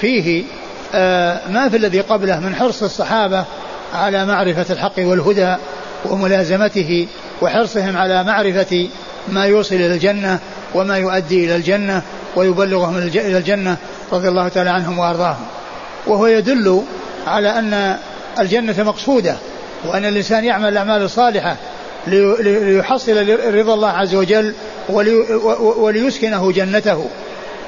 فيه 0.01 0.44
آه 0.94 1.39
ما 1.50 1.70
في 1.70 1.77
الذي 1.77 2.01
قبله 2.01 2.39
من 2.39 2.56
حرص 2.56 2.84
الصحابة 2.84 3.46
على 3.94 4.25
معرفة 4.25 4.66
الحق 4.74 4.94
والهدى 4.98 5.56
وملازمته 6.06 7.08
وحرصهم 7.42 7.98
على 7.98 8.24
معرفة 8.24 8.89
ما 9.27 9.46
يوصل 9.46 9.75
إلى 9.75 9.94
الجنة 9.94 10.39
وما 10.75 10.98
يؤدي 10.98 11.46
إلى 11.46 11.56
الجنة 11.56 12.01
ويبلغهم 12.36 12.98
إلى 12.98 13.38
الجنة 13.38 13.77
رضي 14.12 14.27
الله 14.27 14.48
تعالى 14.48 14.70
عنهم 14.70 15.00
وأرضاهم. 15.00 15.46
وهو 16.08 16.27
يدل 16.27 16.84
على 17.27 17.50
أن 17.50 17.98
الجنة 18.39 18.84
مقصودة 18.84 19.36
وأن 19.86 20.06
الإنسان 20.06 20.46
يعمل 20.46 20.70
الأعمال 20.70 21.01
الصالحة 21.01 21.56
ليحصل 22.08 23.39
رضا 23.54 23.74
الله 23.74 23.89
عز 23.89 24.16
وجل 24.16 24.54
وليسكنه 25.77 26.51
جنته. 26.51 27.10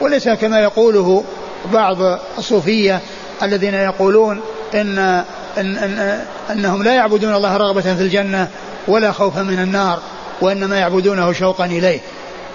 وليس 0.01 0.29
كما 0.29 0.59
يقوله 0.59 1.23
بعض 1.65 1.97
الصوفية 2.37 2.99
الذين 3.43 3.73
يقولون 3.73 4.41
ان 4.73 5.23
إن 5.57 5.77
إن 5.77 6.21
أنهم 6.51 6.83
لا 6.83 6.93
يعبدون 6.93 7.35
الله 7.35 7.57
رغبة 7.57 7.81
في 7.81 8.01
الجنة 8.01 8.47
ولا 8.87 9.11
خوفا 9.11 9.41
من 9.41 9.59
النار 9.59 9.99
وإنما 10.41 10.77
يعبدونه 10.77 11.33
شوقا 11.33 11.65
إليه. 11.65 11.99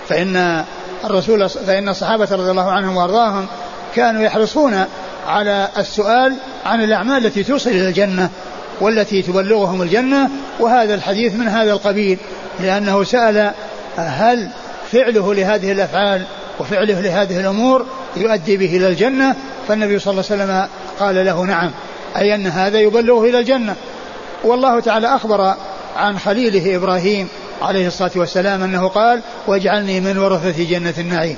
فإن 0.09 0.65
الرسول 1.05 1.49
فإن 1.49 1.89
الصحابة 1.89 2.29
رضي 2.33 2.51
الله 2.51 2.71
عنهم 2.71 2.97
وأرضاهم 2.97 3.47
كانوا 3.95 4.23
يحرصون 4.23 4.85
على 5.27 5.69
السؤال 5.79 6.35
عن 6.65 6.85
الأعمال 6.85 7.27
التي 7.27 7.45
توصل 7.45 7.71
إلى 7.71 7.89
الجنة 7.89 8.31
والتي 8.81 9.23
تبلغهم 9.23 9.83
الجنة 9.83 10.31
وهذا 10.61 10.95
الحديث 10.95 11.35
من 11.35 11.49
هذا 11.49 11.73
القبيل 11.73 12.19
لأنه 12.61 13.05
سأل 13.05 13.53
هل 13.97 14.49
فعله 14.93 15.35
لهذه 15.35 15.73
الأفعال 15.73 16.23
وفعله 16.61 17.01
لهذه 17.01 17.41
الأمور 17.41 17.87
يؤدي 18.17 18.57
به 18.57 18.77
إلى 18.77 18.89
الجنة 18.89 19.37
فالنبي 19.69 19.99
صلى 19.99 20.11
الله 20.11 20.25
عليه 20.31 20.43
وسلم 20.43 20.69
قال 20.99 21.27
له 21.27 21.45
نعم 21.45 21.71
أي 22.17 22.35
أن 22.35 22.47
هذا 22.47 22.81
يبلغه 22.81 23.25
إلى 23.25 23.39
الجنة. 23.39 23.75
والله 24.45 24.81
تعالى 24.81 25.17
أخبر 25.17 25.55
عن 25.97 26.19
خليله 26.19 26.77
إبراهيم 26.77 27.29
عليه 27.63 27.87
الصلاة 27.87 28.11
والسلام 28.17 28.63
أنه 28.63 28.89
قال 28.89 29.21
واجعلني 29.47 30.01
من 30.01 30.19
ورثة 30.19 30.65
جنة 30.65 30.95
النعيم 30.99 31.37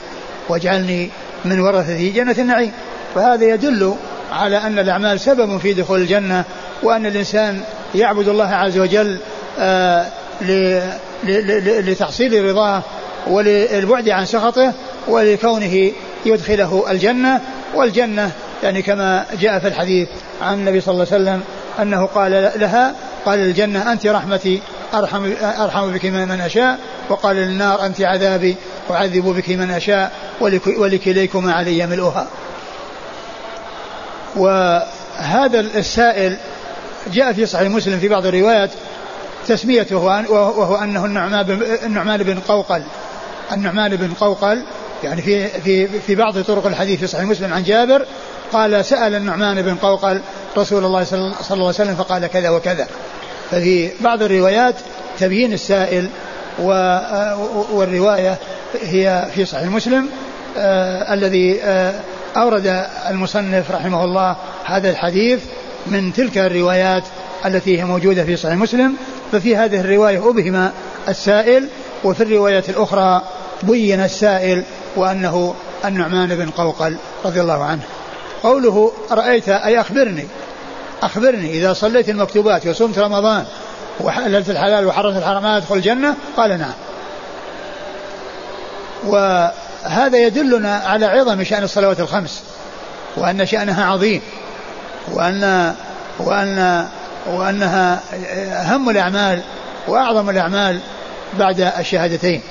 واجعلني 0.49 1.11
من 1.45 1.61
ورثة 1.61 2.11
جنة 2.11 2.37
النعيم. 2.39 2.73
فهذا 3.15 3.45
يدل 3.45 3.95
على 4.33 4.57
أن 4.57 4.79
الأعمال 4.79 5.21
سبب 5.21 5.59
في 5.59 5.75
دخول 5.75 6.01
الجنة 6.01 6.45
وأن 6.83 7.07
الإنسان 7.07 7.61
يعبد 7.95 8.29
الله 8.29 8.49
عز 8.49 8.79
وجل 8.79 9.19
آه 9.59 10.07
لتحصيل 11.81 12.45
رضاه 12.45 12.83
وللبعد 13.27 14.09
عن 14.09 14.25
سخطه 14.27 14.73
ولكونه 15.09 15.93
يدخله 16.27 16.91
الجنة 16.91 17.41
والجنة 17.75 18.31
يعني 18.63 18.83
كما 18.83 19.25
جاء 19.41 19.59
في 19.59 19.69
الحديث 19.69 20.09
عن 20.43 20.55
النبي 20.55 20.81
صلى 20.81 20.93
الله 20.93 21.07
عليه 21.13 21.23
وسلم 21.23 21.43
أنه 21.83 22.07
قال 22.07 22.53
لها 22.57 22.95
قال 23.27 23.39
الجنة 23.39 23.93
أنت 23.93 24.07
رحمتي 24.07 24.63
أرحم, 24.95 25.33
أرحم 25.43 25.93
بك 25.93 26.05
من 26.05 26.41
أشاء 26.41 26.79
وقال 27.09 27.37
للنار 27.37 27.87
أنت 27.87 28.01
عذابي 28.01 28.57
أعذب 28.91 29.25
بك 29.25 29.49
من 29.51 29.71
أشاء 29.71 30.13
ولكليكما 30.79 31.53
علي 31.53 31.87
ملؤها. 31.87 32.27
وهذا 34.37 35.61
السائل 35.61 36.37
جاء 37.13 37.33
في 37.33 37.47
صحيح 37.47 37.71
مسلم 37.71 37.99
في 37.99 38.09
بعض 38.09 38.27
الروايات 38.27 38.71
تسميته 39.49 39.97
وهو 39.97 40.77
أنه 40.77 41.05
النعمان 41.05 41.63
النعمان 41.85 42.23
بن 42.23 42.39
قوقل 42.39 42.83
النعمان 43.53 43.97
بن 43.97 44.13
قوقل 44.13 44.63
يعني 45.05 45.23
في 45.23 45.49
في 45.49 45.87
في 45.87 46.15
بعض 46.15 46.39
طرق 46.39 46.67
الحديث 46.67 47.01
في 47.01 47.07
صحيح 47.07 47.25
مسلم 47.25 47.53
عن 47.53 47.63
جابر 47.63 48.07
قال 48.53 48.85
سأل 48.85 49.15
النعمان 49.15 49.63
بن 49.63 49.75
قوقل 49.75 50.21
رسول 50.59 50.85
الله 50.85 51.05
صلى 51.05 51.19
الله 51.19 51.35
عليه 51.51 51.65
وسلم 51.65 51.95
فقال 51.95 52.27
كذا 52.27 52.51
وكذا. 52.51 52.87
ففي 53.51 53.91
بعض 54.01 54.23
الروايات 54.23 54.75
تبيين 55.19 55.53
السائل 55.53 56.09
والرواية 57.73 58.39
هي 58.83 59.29
في 59.35 59.45
صحيح 59.45 59.69
مسلم 59.69 60.09
آه 60.59 61.15
الذي 61.15 61.63
آه 61.63 61.95
أورد 62.37 62.87
المصنف 63.11 63.71
رحمه 63.71 64.05
الله 64.05 64.37
هذا 64.65 64.91
الحديث 64.91 65.41
من 65.87 66.13
تلك 66.13 66.39
الروايات 66.39 67.03
التي 67.47 67.81
هي 67.81 67.85
موجودة 67.85 68.25
في 68.25 68.37
صحيح 68.37 68.55
مسلم. 68.55 68.97
ففي 69.33 69.57
هذه 69.57 69.81
الرواية 69.81 70.31
أبهم 70.31 70.71
السائل 71.09 71.69
وفي 72.05 72.23
الرواية 72.23 72.65
الأخرى 72.69 73.23
بين 73.63 74.01
السائل 74.01 74.63
وأنه 74.97 75.55
النعمان 75.85 76.37
بن 76.37 76.51
قوقل 76.51 76.97
رضي 77.25 77.41
الله 77.41 77.65
عنه. 77.65 77.83
قوله 78.43 78.93
رأيت 79.11 79.49
أي 79.49 79.81
أخبرني 79.81 80.27
أخبرني 81.03 81.51
إذا 81.51 81.73
صليت 81.73 82.09
المكتوبات 82.09 82.67
وصمت 82.67 82.99
رمضان 82.99 83.45
وحللت 84.01 84.51
الحلال 84.51 84.87
وحرمت 84.87 85.17
الحرام 85.17 85.47
أدخل 85.47 85.75
الجنة؟ 85.75 86.15
قال 86.37 86.59
نعم. 86.59 86.73
وهذا 89.05 90.19
يدلنا 90.19 90.77
على 90.77 91.07
عظم 91.07 91.45
شأن 91.45 91.63
الصلوات 91.63 92.01
الخمس 92.01 92.43
وأن 93.17 93.47
شأنها 93.47 93.85
عظيم 93.85 94.21
وأن 95.13 95.75
وأن 96.19 96.87
وأنها 97.27 98.01
أهم 98.63 98.91
الأعمال 98.91 99.43
وأعظم 99.89 100.31
الأعمال 100.31 100.81
بعد 101.39 101.61
الشهادتين. 101.61 102.43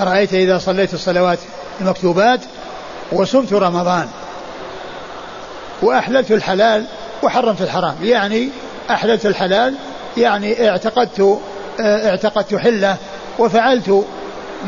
أرأيت 0.00 0.34
إذا 0.34 0.58
صليت 0.58 0.94
الصلوات 0.94 1.38
المكتوبات 1.80 2.40
وصمت 3.12 3.52
رمضان 3.52 4.08
وأحللت 5.82 6.30
الحلال 6.32 6.84
وحرمت 7.22 7.62
الحرام. 7.62 7.94
يعني 8.02 8.48
أحللت 8.90 9.26
الحلال 9.26 9.74
يعني 10.16 10.68
اعتقدت 10.68 11.38
اعتقدت 11.80 12.54
حلة 12.54 12.96
وفعلت 13.38 14.04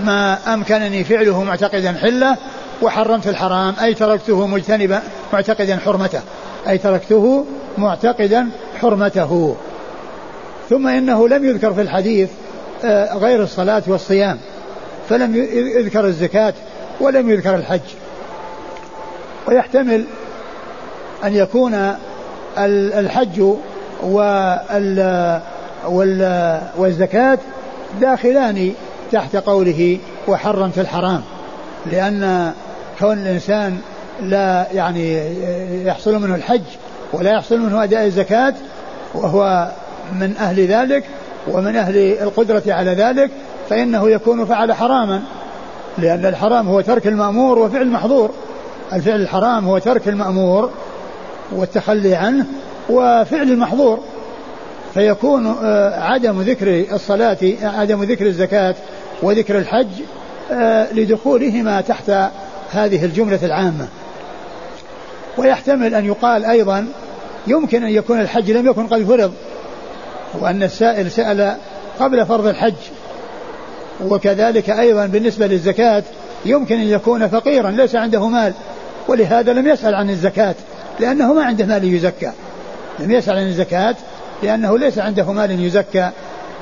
ما 0.04 0.38
أمكنني 0.54 1.04
فعله 1.04 1.42
معتقدا 1.42 1.92
حلة 1.92 2.36
وحرمت 2.82 3.26
الحرام 3.26 3.74
أي 3.82 3.94
تركته 3.94 4.46
مجتنبا 4.46 5.02
معتقدا 5.32 5.78
حرمته 5.84 6.20
أي 6.68 6.78
تركته 6.78 7.46
معتقدا 7.78 8.48
حرمته. 8.80 9.56
ثم 10.70 10.86
إنه 10.86 11.28
لم 11.28 11.44
يذكر 11.44 11.74
في 11.74 11.80
الحديث 11.80 12.28
آه، 12.84 13.16
غير 13.16 13.42
الصلاة 13.42 13.82
والصيام 13.86 14.38
فلم 15.08 15.36
يذكر 15.78 16.04
الزكاة 16.04 16.54
ولم 17.00 17.30
يذكر 17.30 17.54
الحج. 17.54 17.80
ويحتمل 19.48 20.04
أن 21.24 21.34
يكون 21.34 21.94
الحج 22.58 23.42
والزكاة 26.78 27.38
داخلان 28.00 28.72
تحت 29.12 29.36
قوله 29.36 29.98
وحرمت 30.28 30.78
الحرام. 30.78 31.22
لأن 31.92 32.52
كون 32.98 33.18
الإنسان 33.18 33.78
لا 34.22 34.66
يعني 34.72 35.34
يحصل 35.84 36.22
منه 36.22 36.34
الحج 36.34 36.62
ولا 37.12 37.30
يحصل 37.30 37.58
منه 37.60 37.84
أداء 37.84 38.04
الزكاة 38.04 38.54
وهو 39.14 39.68
من 40.20 40.36
أهل 40.36 40.66
ذلك 40.66 41.04
ومن 41.48 41.76
أهل 41.76 41.96
القدرة 41.96 42.62
على 42.66 42.90
ذلك 42.90 43.30
فإنه 43.70 44.10
يكون 44.10 44.44
فعل 44.44 44.72
حراما. 44.72 45.22
لأن 45.98 46.26
الحرام 46.26 46.68
هو 46.68 46.80
ترك 46.80 47.06
المأمور 47.06 47.58
وفعل 47.58 47.82
المحظور. 47.82 48.30
الفعل 48.92 49.20
الحرام 49.20 49.64
هو 49.64 49.78
ترك 49.78 50.08
المأمور 50.08 50.70
والتخلي 51.52 52.14
عنه 52.14 52.46
وفعل 52.90 53.50
المحظور. 53.50 54.00
فيكون 54.94 55.56
آه، 55.62 56.00
عدم 56.00 56.42
ذكر 56.42 56.84
الصلاة 56.92 57.38
عدم 57.62 58.02
ذكر 58.02 58.26
الزكاة 58.26 58.74
وذكر 59.22 59.58
الحج 59.58 59.88
آه، 60.52 60.92
لدخولهما 60.92 61.80
تحت 61.80 62.10
هذه 62.72 63.04
الجملة 63.04 63.38
العامة. 63.42 63.88
ويحتمل 65.38 65.94
أن 65.94 66.04
يقال 66.04 66.44
أيضا 66.44 66.86
يمكن 67.46 67.84
أن 67.84 67.90
يكون 67.90 68.20
الحج 68.20 68.50
لم 68.50 68.66
يكن 68.66 68.86
قد 68.86 69.04
فرض 69.04 69.32
وأن 70.40 70.62
السائل 70.62 71.10
سأل 71.10 71.56
قبل 72.00 72.26
فرض 72.26 72.46
الحج 72.46 72.74
وكذلك 74.08 74.70
أيضا 74.70 75.06
بالنسبة 75.06 75.46
للزكاة 75.46 76.02
يمكن 76.44 76.74
أن 76.74 76.88
يكون 76.88 77.28
فقيرا 77.28 77.70
ليس 77.70 77.96
عنده 77.96 78.28
مال. 78.28 78.52
ولهذا 79.08 79.52
لم 79.52 79.68
يسأل 79.68 79.94
عن 79.94 80.10
الزكاة 80.10 80.54
لأنه 81.00 81.32
ما 81.32 81.44
عنده 81.44 81.66
مال 81.66 81.94
يزكى. 81.94 82.30
لم 82.98 83.10
يسأل 83.10 83.36
عن 83.36 83.46
الزكاة 83.46 83.96
لأنه 84.42 84.78
ليس 84.78 84.98
عنده 84.98 85.32
مال 85.32 85.64
يزكى. 85.64 86.10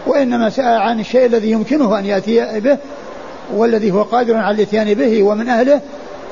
وإنما 0.06 0.50
سأل 0.50 0.80
عن 0.80 1.00
الشيء 1.00 1.26
الذي 1.26 1.50
يمكنه 1.50 1.98
أن 1.98 2.06
يأتي 2.06 2.60
به 2.60 2.78
والذي 3.54 3.90
هو 3.90 4.02
قادر 4.02 4.36
على 4.36 4.54
الإتيان 4.56 4.94
به 4.94 5.22
ومن 5.22 5.48
أهله 5.48 5.80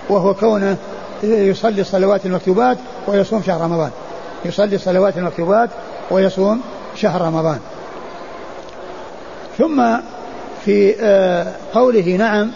وهو 0.09 0.35
كونه 0.35 0.77
يصلي 1.23 1.81
الصلوات 1.81 2.27
المكتوبات 2.27 2.79
ويصوم 3.07 3.43
شهر 3.47 3.61
رمضان. 3.61 3.91
يصلي 4.45 4.77
الصلوات 4.77 5.19
المكتوبات 5.19 5.71
ويصوم 6.11 6.61
شهر 6.97 7.21
رمضان. 7.21 7.59
ثم 9.59 9.83
في 10.67 10.95
آه، 11.01 11.53
قوله 11.75 12.17
نعم 12.17 12.51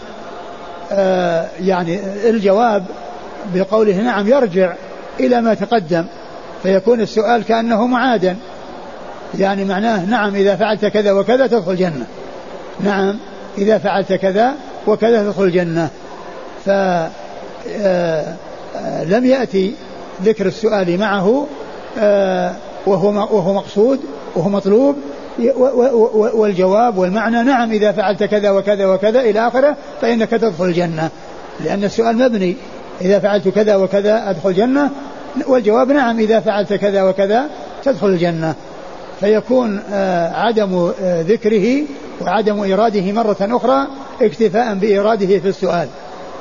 آه، 0.91 1.47
يعني 1.61 1.99
الجواب 2.29 2.85
بقوله 3.55 4.01
نعم 4.01 4.27
يرجع 4.27 4.73
إلى 5.19 5.41
ما 5.41 5.53
تقدم 5.53 6.05
فيكون 6.63 7.01
السؤال 7.01 7.43
كأنه 7.43 7.87
معادا 7.87 8.37
يعني 9.39 9.65
معناه 9.65 10.05
نعم 10.05 10.35
إذا 10.35 10.55
فعلت 10.55 10.85
كذا 10.85 11.11
وكذا 11.11 11.47
تدخل 11.47 11.71
الجنة. 11.71 12.05
نعم 12.79 13.17
إذا 13.57 13.77
فعلت 13.77 14.13
كذا 14.13 14.53
وكذا 14.87 15.23
تدخل 15.23 15.43
الجنة. 15.43 15.89
ف 16.65 16.69
آه، 16.69 18.35
لم 19.03 19.25
يأتي 19.25 19.73
ذكر 20.23 20.45
السؤال 20.45 20.99
معه 20.99 21.47
وهو 22.85 23.07
وهو 23.07 23.53
مقصود 23.53 23.99
وهو 24.35 24.49
مطلوب 24.49 24.95
والجواب 26.33 26.97
والمعنى 26.97 27.43
نعم 27.43 27.71
إذا 27.71 27.91
فعلت 27.91 28.23
كذا 28.23 28.51
وكذا 28.51 28.85
وكذا 28.85 29.21
إلى 29.21 29.47
آخره 29.47 29.75
فإنك 30.01 30.29
تدخل 30.29 30.65
الجنة. 30.65 31.09
لأن 31.59 31.83
السؤال 31.83 32.17
مبني 32.17 32.55
إذا 33.01 33.19
فعلت 33.19 33.47
كذا 33.47 33.75
وكذا 33.75 34.29
أدخل 34.29 34.49
الجنة؟ 34.49 34.89
والجواب 35.47 35.91
نعم 35.91 36.19
إذا 36.19 36.39
فعلت 36.39 36.73
كذا 36.73 37.03
وكذا 37.03 37.45
تدخل 37.83 38.07
الجنة. 38.07 38.55
فيكون 39.19 39.79
آه، 39.91 40.33
عدم 40.33 40.91
آه، 41.03 41.21
ذكره 41.21 41.83
وعدم 42.21 42.73
إراده 42.73 43.11
مرة 43.11 43.37
أخرى 43.41 43.87
اكتفاء 44.21 44.73
بإراده 44.73 45.39
في 45.39 45.47
السؤال. 45.47 45.87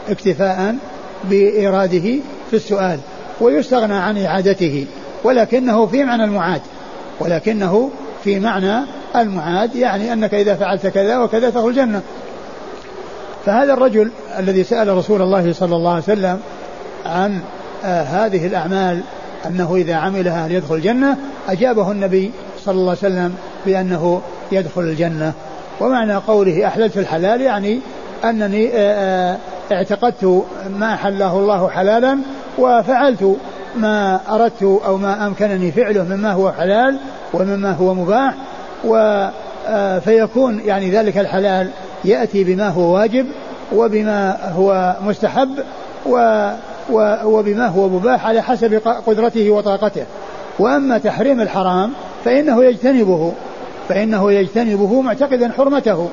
اكتفاء 0.09 0.77
بإراده 1.25 2.19
في 2.51 2.57
السؤال. 2.57 2.99
ويستغنى 3.41 3.95
عن 3.95 4.25
إعادته. 4.25 4.87
ولكنه 5.25 5.87
في 5.87 6.05
معنى 6.05 6.25
المعاد. 6.25 6.61
ولكنه 7.21 7.91
في 8.25 8.41
معنى 8.41 8.81
المعاد 9.17 9.75
يعني 9.77 10.13
أنك 10.13 10.35
إذا 10.35 10.55
فعلت 10.55 10.87
كذا 10.87 11.19
وكذا 11.19 11.51
تدخل 11.51 11.69
الجنة. 11.69 12.03
فهذا 13.47 13.73
الرجل 13.73 14.11
الذي 14.39 14.65
سأل 14.65 14.89
رسول 14.89 15.23
الله 15.23 15.53
صلى 15.53 15.77
الله 15.77 15.91
عليه 15.91 16.03
وسلم 16.03 16.41
عن 17.07 17.41
آه 17.85 18.03
هذه 18.03 18.47
الأعمال 18.47 19.01
أنه 19.47 19.77
إذا 19.77 19.95
عملها 19.95 20.49
يدخل 20.49 20.75
الجنة 20.75 21.17
أجابه 21.49 21.91
النبي 21.91 22.33
صلى 22.65 22.75
الله 22.75 22.89
عليه 22.89 22.99
وسلم 22.99 23.35
بأنه 23.67 24.23
يدخل 24.53 24.81
الجنة. 24.81 25.33
ومعنى 25.81 26.15
قوله 26.15 26.67
أحللت 26.67 26.97
الحلال 26.99 27.41
يعني 27.41 27.81
أنني 28.25 28.71
آه, 28.75 28.75
آه، 28.75 29.39
اعتقدت 29.73 30.45
ما 30.79 30.97
حله 30.97 31.39
الله 31.39 31.69
حلالا 31.69 32.19
وفعلت 32.59 33.37
ما 33.77 34.21
أردت 34.31 34.63
أو 34.63 34.97
ما 34.97 35.27
أمكنني 35.27 35.73
فعله 35.73 36.05
مما 36.05 36.33
هو 36.33 36.53
حلال 36.53 36.97
ومما 37.35 37.73
هو 37.73 37.95
مباح 37.95 38.35
و 38.85 38.97
آه، 39.69 39.99
فيكون 39.99 40.61
يعني 40.65 40.91
ذلك 40.91 41.19
الحلال 41.19 41.71
يأتي 42.05 42.45
بما 42.45 42.69
هو 42.69 42.95
واجب 42.95 43.27
وبما 43.73 44.37
هو 44.53 44.97
مستحب 45.03 45.49
و 46.07 46.51
وبما 47.25 47.67
هو 47.67 47.89
مباح 47.89 48.27
على 48.27 48.43
حسب 48.43 48.75
قدرته 49.07 49.51
وطاقته. 49.51 50.05
وأما 50.59 50.99
تحريم 50.99 51.41
الحرام 51.41 51.93
فإنه 52.25 52.65
يجتنبه 52.65 53.33
فإنه 53.89 54.33
يجتنبه 54.33 55.01
معتقدا 55.01 55.53
حرمته 55.57 56.09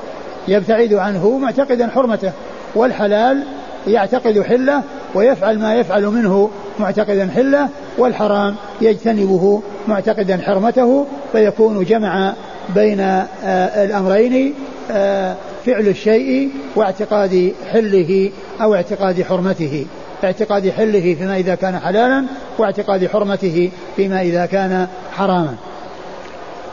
يبتعد 0.48 0.94
عنه 0.94 1.38
معتقدا 1.38 1.88
حرمته 1.88 2.32
والحلال 2.74 3.42
يعتقد 3.86 4.40
حله 4.40 4.82
ويفعل 5.14 5.58
ما 5.58 5.74
يفعل 5.74 6.06
منه 6.06 6.50
معتقدا 6.78 7.30
حلة 7.34 7.68
والحرام 7.98 8.56
يجتنبه 8.80 9.62
معتقدا 9.88 10.40
حرمته 10.46 11.06
فيكون 11.32 11.84
جمع 11.84 12.34
بين 12.74 13.00
آه، 13.00 13.84
الأمرين 13.84 14.54
آه، 14.90 15.34
فعل 15.66 15.88
الشيء 15.88 16.50
واعتقاد 16.76 17.52
حله 17.72 18.30
أو 18.62 18.74
اعتقاد 18.74 19.22
حرمته. 19.22 19.86
اعتقاد 20.24 20.70
حله 20.70 21.14
فيما 21.14 21.36
إذا 21.36 21.54
كان 21.54 21.78
حلالا 21.78 22.24
واعتقاد 22.58 23.06
حرمته 23.06 23.70
فيما 23.96 24.20
إذا 24.20 24.46
كان 24.46 24.88
حراما. 25.12 25.54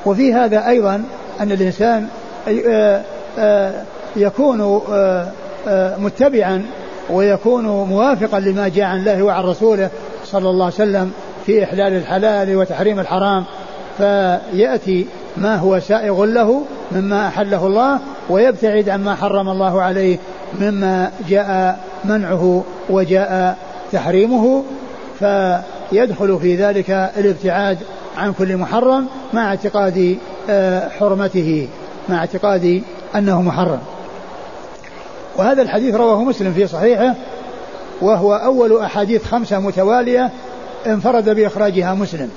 وفي 0.05 0.33
هذا 0.33 0.67
أيضا 0.67 1.03
أن 1.39 1.51
الإنسان 1.51 2.07
آه، 3.37 3.73
يكون 4.15 4.81
متبعا 5.97 6.65
ويكون 7.09 7.65
موافقا 7.65 8.39
لما 8.39 8.67
جاء 8.67 8.85
عن 8.85 8.99
الله 8.99 9.23
وعن 9.23 9.43
رسوله 9.43 9.89
صلى 10.25 10.49
الله 10.49 10.65
عليه 10.65 10.75
وسلم 10.75 11.11
في 11.45 11.63
إحلال 11.63 11.93
الحلال 11.93 12.55
وتحريم 12.55 12.99
الحرام. 12.99 13.43
فيأتي 13.97 15.07
ما 15.37 15.55
هو 15.55 15.79
سائغ 15.79 16.25
له 16.25 16.61
مما 16.91 17.27
أحله 17.27 17.67
الله 17.67 17.99
ويبتعد 18.29 18.89
عما 18.89 19.15
حرم 19.15 19.49
الله 19.49 19.81
عليه 19.81 20.17
مما 20.61 21.11
جاء 21.29 21.79
منعه 22.05 22.63
وجاء 22.89 23.57
تحريمه. 23.91 24.63
فيدخل 25.19 26.39
في 26.41 26.55
ذلك 26.55 26.89
الابتعاد 27.17 27.77
عن 28.17 28.33
كل 28.33 28.57
محرم 28.57 29.05
مع 29.33 29.47
اعتقاد 29.47 30.17
آه، 30.49 30.89
حرمته 30.89 31.67
مع 32.09 32.17
اعتقاد 32.17 32.81
أنه 33.15 33.41
محرم. 33.41 33.79
وهذا 35.37 35.61
الحديث 35.61 35.95
رواه 35.95 36.23
مسلم 36.23 36.53
في 36.53 36.67
صحيحه 36.67 37.15
وهو 38.01 38.33
أول 38.33 38.79
أحاديث 38.79 39.25
خمسة 39.25 39.59
متوالية 39.59 40.29
انفرد 40.87 41.29
بإخراجها 41.29 41.93
مسلم. 41.93 42.29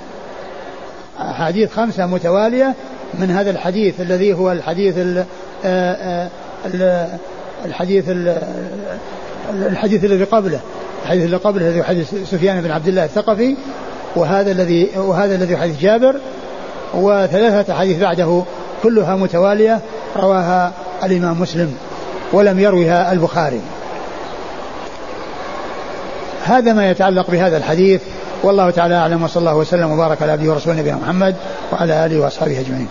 أحاديث 1.19 1.73
خمسة 1.73 2.05
متوالية 2.05 2.75
من 3.19 3.31
هذا 3.31 3.51
الحديث 3.51 4.01
الذي 4.01 4.33
هو 4.33 4.51
الحديث 4.51 4.97
ال 4.97 5.25
آه، 5.65 6.29
آه، 6.65 7.07
الحديث 7.65 8.05
الحديث 9.53 10.03
الذي 10.05 10.23
قبله 10.23 10.59
الحديث 11.03 11.25
الذي 11.25 11.37
قبله 11.37 11.67
الذي 11.67 11.83
حديث 11.83 12.15
سفيان 12.31 12.61
بن 12.61 12.71
عبد 12.71 12.87
الله 12.87 13.05
الثقفي 13.05 13.55
وهذا 14.15 14.51
الذي 14.51 14.89
وهذا 14.95 15.35
الذي 15.35 15.57
حديث 15.57 15.81
جابر 15.81 16.15
وثلاثة 16.93 17.73
أحاديث 17.73 17.99
بعده 17.99 18.43
كلها 18.83 19.15
متوالية 19.15 19.79
رواها 20.17 20.71
الإمام 21.03 21.41
مسلم. 21.41 21.77
ولم 22.33 22.59
يروها 22.59 23.11
البخاري 23.11 23.61
هذا 26.45 26.73
ما 26.73 26.89
يتعلق 26.89 27.31
بهذا 27.31 27.57
الحديث 27.57 28.01
والله 28.43 28.69
تعالى 28.69 28.95
أعلم 28.95 29.23
وصلى 29.23 29.41
الله 29.41 29.55
وسلم 29.55 29.91
وبارك 29.91 30.21
على 30.21 30.31
عبده 30.31 30.51
ورسوله 30.51 30.79
نبينا 30.79 30.97
محمد 30.97 31.35
وعلى 31.71 32.05
آله 32.05 32.19
وأصحابه 32.19 32.59
أجمعين. 32.59 32.87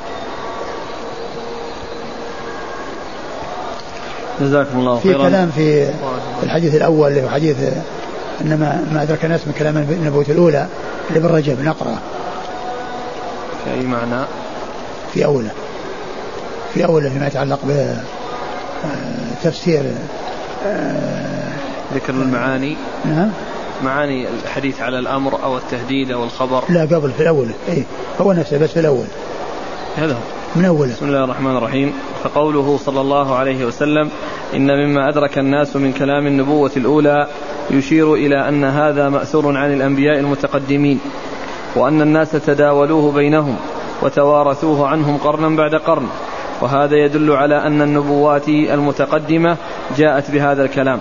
جزاكم 4.41 4.79
الله 4.79 5.01
خيرا. 5.01 5.19
في 5.19 5.29
كلام 5.29 5.51
في 5.51 5.91
الحديث 6.43 6.75
الأول 6.75 7.11
اللي 7.11 7.25
هو 7.25 7.29
حديث 7.29 7.57
انما 8.41 8.85
ما 8.93 9.03
أدرك 9.03 9.25
الناس 9.25 9.41
من 9.47 9.53
كلام 9.59 9.77
النبوة 9.77 10.27
الأولى 10.29 10.67
لابن 11.11 11.27
رجب 11.27 11.65
نقرأ. 11.65 11.99
في 13.65 13.81
أي 13.81 13.87
معنى؟ 13.87 14.25
في 15.15 15.25
اوله. 15.25 15.51
في 16.75 16.85
اوله 16.85 17.09
فيما 17.09 17.27
يتعلق 17.27 17.59
بتفسير 19.41 19.83
ذكر 21.95 22.13
المعاني. 22.13 22.77
نعم. 23.05 23.31
معاني 23.85 24.27
الحديث 24.45 24.81
على 24.81 24.99
الأمر 24.99 25.45
أو 25.45 25.57
التهديد 25.57 26.11
أو 26.11 26.25
الخبر. 26.25 26.65
لا 26.69 26.81
قبل 26.81 27.11
في 27.11 27.21
الأول. 27.23 27.49
اي 27.69 27.83
هو 28.21 28.33
نفسه 28.33 28.59
بس 28.59 28.71
في 28.71 28.81
الأول. 28.81 29.07
هذا 29.97 30.13
هو. 30.13 30.19
من 30.57 30.65
أوله. 30.65 30.93
بسم 30.93 31.07
الله 31.07 31.25
الرحمن 31.25 31.57
الرحيم. 31.57 31.93
فقوله 32.25 32.79
صلى 32.85 33.01
الله 33.01 33.37
عليه 33.37 33.65
وسلم 33.65 34.11
إن 34.55 34.67
مما 34.67 35.09
أدرك 35.09 35.39
الناس 35.39 35.77
من 35.77 35.93
كلام 35.93 36.27
النبوة 36.27 36.71
الأولى 36.77 37.27
يشير 37.71 38.15
إلى 38.15 38.49
أن 38.49 38.65
هذا 38.65 39.09
مأثور 39.09 39.57
عن 39.57 39.73
الأنبياء 39.73 40.19
المتقدمين 40.19 41.01
وأن 41.77 42.03
الناس 42.03 42.31
تداولوه 42.31 43.13
بينهم 43.13 43.57
وتوارثوه 44.03 44.89
عنهم 44.89 45.19
قرنا 45.19 45.57
بعد 45.57 45.75
قرن 45.75 46.07
وهذا 46.61 46.97
يدل 46.97 47.33
على 47.33 47.67
أن 47.67 47.83
النبوات 47.83 48.49
المتقدمة 48.49 49.57
جاءت 49.97 50.31
بهذا 50.31 50.65
الكلام 50.65 51.01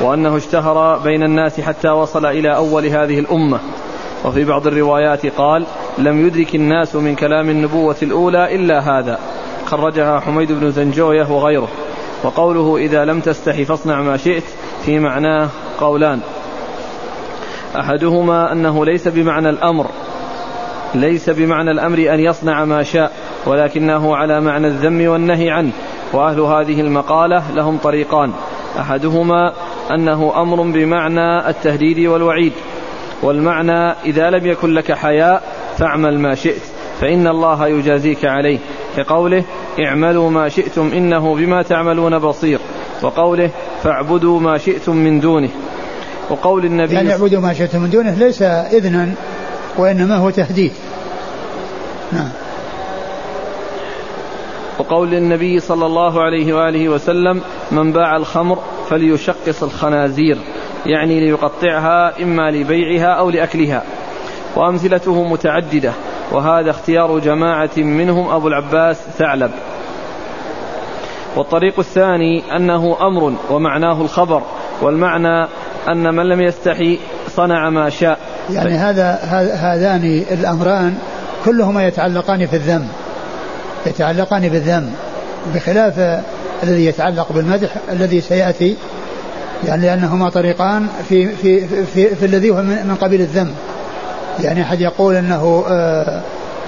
وأنه 0.00 0.36
اشتهر 0.36 0.98
بين 0.98 1.22
الناس 1.22 1.60
حتى 1.60 1.88
وصل 1.88 2.26
إلى 2.26 2.56
أول 2.56 2.86
هذه 2.86 3.18
الأمة. 3.18 3.60
وفي 4.24 4.44
بعض 4.44 4.66
الروايات 4.66 5.26
قال 5.26 5.66
لم 5.98 6.26
يدرك 6.26 6.54
الناس 6.54 6.96
من 6.96 7.14
كلام 7.14 7.50
النبوة 7.50 7.96
الأولى 8.02 8.54
إلا 8.54 8.80
هذا 8.80 9.18
خرجها 9.66 10.20
حميد 10.20 10.52
بن 10.52 10.70
زنجوية 10.70 11.32
وغيره 11.32 11.68
وقوله 12.22 12.76
إذا 12.76 13.04
لم 13.04 13.20
تستحي 13.20 13.64
فاصنع 13.64 14.02
ما 14.02 14.16
شئت 14.16 14.44
في 14.84 14.98
معناه 14.98 15.48
قولان. 15.80 16.20
أحدهما 17.76 18.52
أنه 18.52 18.84
ليس 18.84 19.08
بمعنى 19.08 19.50
الأمر 19.50 19.86
ليس 20.94 21.30
بمعنى 21.30 21.70
الأمر 21.70 21.98
أن 21.98 22.20
يصنع 22.20 22.64
ما 22.64 22.82
شاء 22.82 23.12
ولكنه 23.46 24.16
على 24.16 24.40
معنى 24.40 24.66
الذم 24.66 25.08
والنهي 25.08 25.50
عنه. 25.50 25.70
وأهل 26.12 26.40
هذه 26.40 26.80
المقالة 26.80 27.42
لهم 27.54 27.78
طريقان. 27.78 28.32
أحدهما 28.78 29.52
أنه 29.90 30.42
أمر 30.42 30.62
بمعنى 30.62 31.48
التهديد 31.48 32.06
والوعيد. 32.06 32.52
والمعنى 33.22 33.90
إذا 33.90 34.30
لم 34.30 34.46
يكن 34.46 34.74
لك 34.74 34.92
حياء 34.92 35.42
فاعمل 35.78 36.18
ما 36.18 36.34
شئت 36.34 36.62
فإن 37.00 37.26
الله 37.26 37.66
يجازيك 37.66 38.24
عليه. 38.24 38.58
كقوله 38.96 39.44
اعملوا 39.86 40.30
ما 40.30 40.48
شئتم 40.48 40.90
إنه 40.92 41.34
بما 41.34 41.62
تعملون 41.62 42.18
بصير. 42.18 42.58
وقوله 43.02 43.50
فاعبدوا 43.82 44.40
ما 44.40 44.58
شئتم 44.58 44.96
من 44.96 45.20
دونه. 45.20 45.50
وقول 46.30 46.64
النبي 46.64 46.94
يعني 46.94 47.12
اعبدوا 47.12 47.40
ما 47.40 47.52
شئتم 47.52 47.82
من 47.82 47.90
دونه 47.90 48.14
ليس 48.14 48.42
إذنا 48.42 49.08
وإنما 49.78 50.16
هو 50.16 50.30
تهديد. 50.30 50.72
نعم. 52.12 52.28
وقول 54.78 55.14
النبي 55.14 55.60
صلى 55.60 55.86
الله 55.86 56.22
عليه 56.22 56.52
وآله 56.52 56.88
وسلم 56.88 57.40
من 57.70 57.92
باع 57.92 58.16
الخمر 58.16 58.58
فليشقص 58.90 59.62
الخنازير 59.62 60.38
يعني 60.86 61.20
ليقطعها 61.20 62.22
إما 62.22 62.50
لبيعها 62.50 63.06
أو 63.06 63.30
لأكلها. 63.30 63.82
وأمثلته 64.56 65.24
متعددة 65.24 65.92
وهذا 66.32 66.70
اختيار 66.70 67.18
جماعة 67.18 67.70
منهم 67.76 68.28
أبو 68.28 68.48
العباس 68.48 68.96
ثعلب. 69.18 69.50
والطريق 71.36 71.78
الثاني 71.78 72.56
أنه 72.56 72.96
أمر 73.00 73.34
ومعناه 73.50 74.00
الخبر 74.00 74.42
والمعنى 74.82 75.48
أن 75.88 76.14
من 76.14 76.26
لم 76.26 76.40
يستحي 76.40 76.98
صنع 77.28 77.70
ما 77.70 77.90
شاء. 77.90 78.18
يعني 78.50 78.74
هذا 78.74 79.18
هذان 79.54 80.24
الأمران 80.30 80.98
كلهما 81.44 81.86
يتعلقان 81.86 82.46
في 82.46 82.56
الذم. 82.56 82.88
يتعلقان 83.88 84.48
بالذم 84.48 84.92
بخلاف 85.54 86.22
الذي 86.62 86.86
يتعلق 86.86 87.32
بالمدح 87.32 87.70
الذي 87.92 88.20
سيأتي 88.20 88.76
يعني 89.66 89.82
لأنهما 89.82 90.30
طريقان 90.30 90.86
في 91.08 91.28
في 91.28 91.66
في, 91.94 92.14
في 92.14 92.26
الذي 92.26 92.50
هو 92.50 92.62
من 92.62 92.96
قبيل 93.00 93.20
الذم. 93.20 93.50
يعني 94.40 94.62
أحد 94.62 94.80
يقول 94.80 95.14
أنه 95.14 95.64
آه 95.68 96.22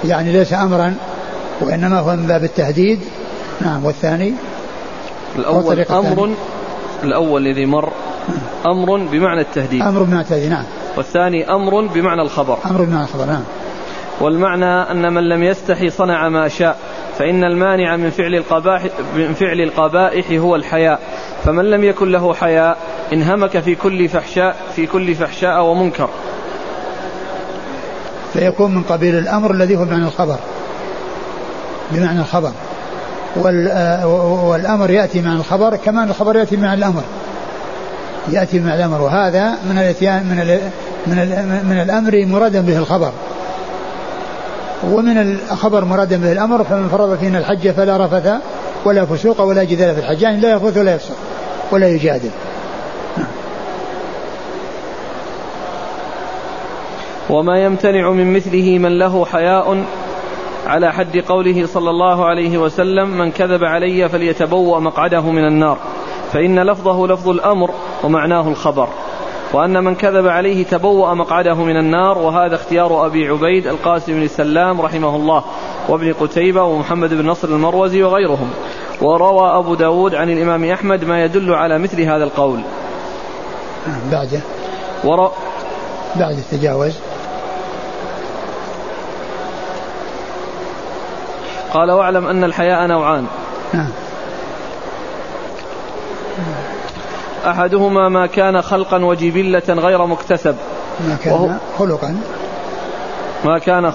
يعني 0.05 0.33
ليس 0.33 0.53
أمرا 0.53 0.95
وإنما 1.61 1.99
هو 1.99 2.17
من 2.17 2.27
باب 2.27 2.45
التهديد. 2.45 3.01
نعم 3.61 3.85
والثاني؟ 3.85 4.35
الأول 5.39 5.81
أمر 5.81 6.31
الأول 7.03 7.47
الذي 7.47 7.67
مر 7.67 7.93
أمر 8.67 8.97
بمعنى 8.97 9.41
التهديد. 9.41 9.83
أمر 9.83 10.03
بمعنى 10.03 10.21
التهديد 10.21 10.51
نعم. 10.51 10.65
والثاني 10.97 11.51
أمر 11.51 11.87
بمعنى 11.87 12.23
الخبر. 12.23 12.59
أمر 12.67 12.83
بمعنى 12.83 13.05
الخبر 13.05 13.25
نعم. 13.25 13.43
والمعنى 14.21 14.91
أن 14.91 15.13
من 15.13 15.29
لم 15.29 15.43
يستحي 15.43 15.91
صنع 15.91 16.29
ما 16.29 16.49
شاء. 16.49 16.79
فإن 17.21 17.45
المانع 17.45 17.97
من 17.97 18.11
فعل 18.11 18.35
القبائح 18.35 18.93
من 19.17 19.35
فعل 19.35 19.61
القبائح 19.61 20.31
هو 20.31 20.57
الحياء. 20.57 21.01
فمن 21.45 21.65
لم 21.65 21.85
يكن 21.85 22.13
له 22.13 22.35
حياء 22.35 22.77
انهمك 23.13 23.59
في 23.59 23.75
كل 23.75 24.09
فحشاء 24.09 24.57
في 24.77 24.87
كل 24.87 25.15
فحشاء 25.15 25.65
ومنكر. 25.65 26.09
فيكون 28.33 28.75
من 28.75 28.83
قبيل 28.83 29.19
الأمر 29.19 29.51
الذي 29.51 29.77
هو 29.77 29.85
بمعنى 29.85 30.05
الخبر. 30.05 30.37
بمعنى 31.91 32.21
الخبر. 32.21 32.53
والأمر 34.47 34.91
يأتي 34.91 35.23
مع 35.23 35.33
الخبر 35.33 35.77
كما 35.77 36.05
الخبر 36.05 36.37
يأتي 36.37 36.57
مع 36.57 36.75
الأمر. 36.75 37.03
يأتي 38.29 38.59
بمعنى 38.59 38.75
الأمر. 38.75 39.03
وهذا 39.03 39.51
من 39.51 39.79
الاتيان 39.79 40.23
من 40.25 40.37
من 41.07 41.17
من 41.65 41.81
الأمر 41.81 42.27
مرادا 42.27 42.61
به 42.61 42.79
الخبر. 42.79 43.13
ومن 44.85 45.19
الخبر 45.19 45.85
مرادا 45.85 46.17
به 46.17 46.33
الأمر 46.33 46.65
فمن 46.65 46.89
فرض 46.89 47.19
فينا 47.19 47.39
الحج 47.39 47.71
فلا 47.71 47.97
رفث 47.97 48.33
ولا 48.85 49.05
فسوق 49.05 49.41
ولا 49.41 49.65
جدال 49.65 49.95
في 49.95 50.01
الحج 50.01 50.23
يعني 50.23 50.41
لا 50.41 50.53
يفوت 50.53 50.77
ولا 50.77 50.95
يفسق 50.95 51.17
ولا 51.73 51.89
يجادل. 51.89 52.31
وما 57.31 57.59
يمتنع 57.59 58.11
من 58.11 58.33
مثله 58.33 58.79
من 58.79 58.99
له 58.99 59.25
حياء 59.25 59.85
على 60.67 60.93
حد 60.93 61.17
قوله 61.17 61.67
صلى 61.67 61.91
الله 61.91 62.25
عليه 62.27 62.59
وسلم 62.59 63.19
من 63.19 63.31
كذب 63.31 63.65
علي 63.65 64.09
فليتبوأ 64.09 64.81
مقعده 64.81 65.21
من 65.21 65.47
النار. 65.47 65.79
فإن 66.33 66.59
لفظه 66.59 67.07
لفظ 67.07 67.29
الأمر 67.29 67.71
ومعناه 68.05 68.49
الخبر. 68.49 68.89
وأن 69.53 69.85
من 69.85 69.95
كذب 69.95 70.27
عليه 70.27 70.65
تبوأ 70.65 71.15
مقعده 71.15 71.55
من 71.55 71.77
النار 71.77 72.19
وهذا 72.19 72.55
اختيار 72.55 73.07
أبي 73.07 73.29
عبيد 73.29 73.67
القاسم 73.67 74.13
بن 74.13 74.29
سلام 74.29 74.81
رحمه 74.81 75.17
الله 75.17 75.45
وابن 75.89 76.13
قتيبة 76.13 76.63
ومحمد 76.63 77.15
بن 77.15 77.27
نصر 77.27 77.49
المروزي 77.49 78.03
وغيرهم. 78.03 78.51
وروى 79.03 79.59
أبو 79.59 79.75
داود 79.75 80.15
عن 80.15 80.31
الإمام 80.31 80.65
أحمد 80.65 81.05
ما 81.05 81.25
يدل 81.25 81.55
على 81.55 81.79
مثل 81.79 82.03
هذا 82.03 82.25
القول. 82.25 82.61
بعده 84.13 84.41
ور... 85.05 85.33
بعد 86.17 86.39
التجاوز 86.39 86.99
قال 91.75 91.91
واعلم 91.91 92.27
أن 92.27 92.45
الحياء 92.45 92.87
نوعان. 92.87 93.27
نعم. 93.73 93.91
أحدهما 97.47 98.09
ما 98.09 98.27
كان 98.27 98.63
خلقا 98.63 99.05
وجبلة 99.05 99.63
غير 99.69 100.07
مكتسب. 100.07 100.57
ما 101.09 101.17
كان 101.25 101.59
خلقا. 101.79 102.17
ما 103.45 103.59
كان 103.59 103.93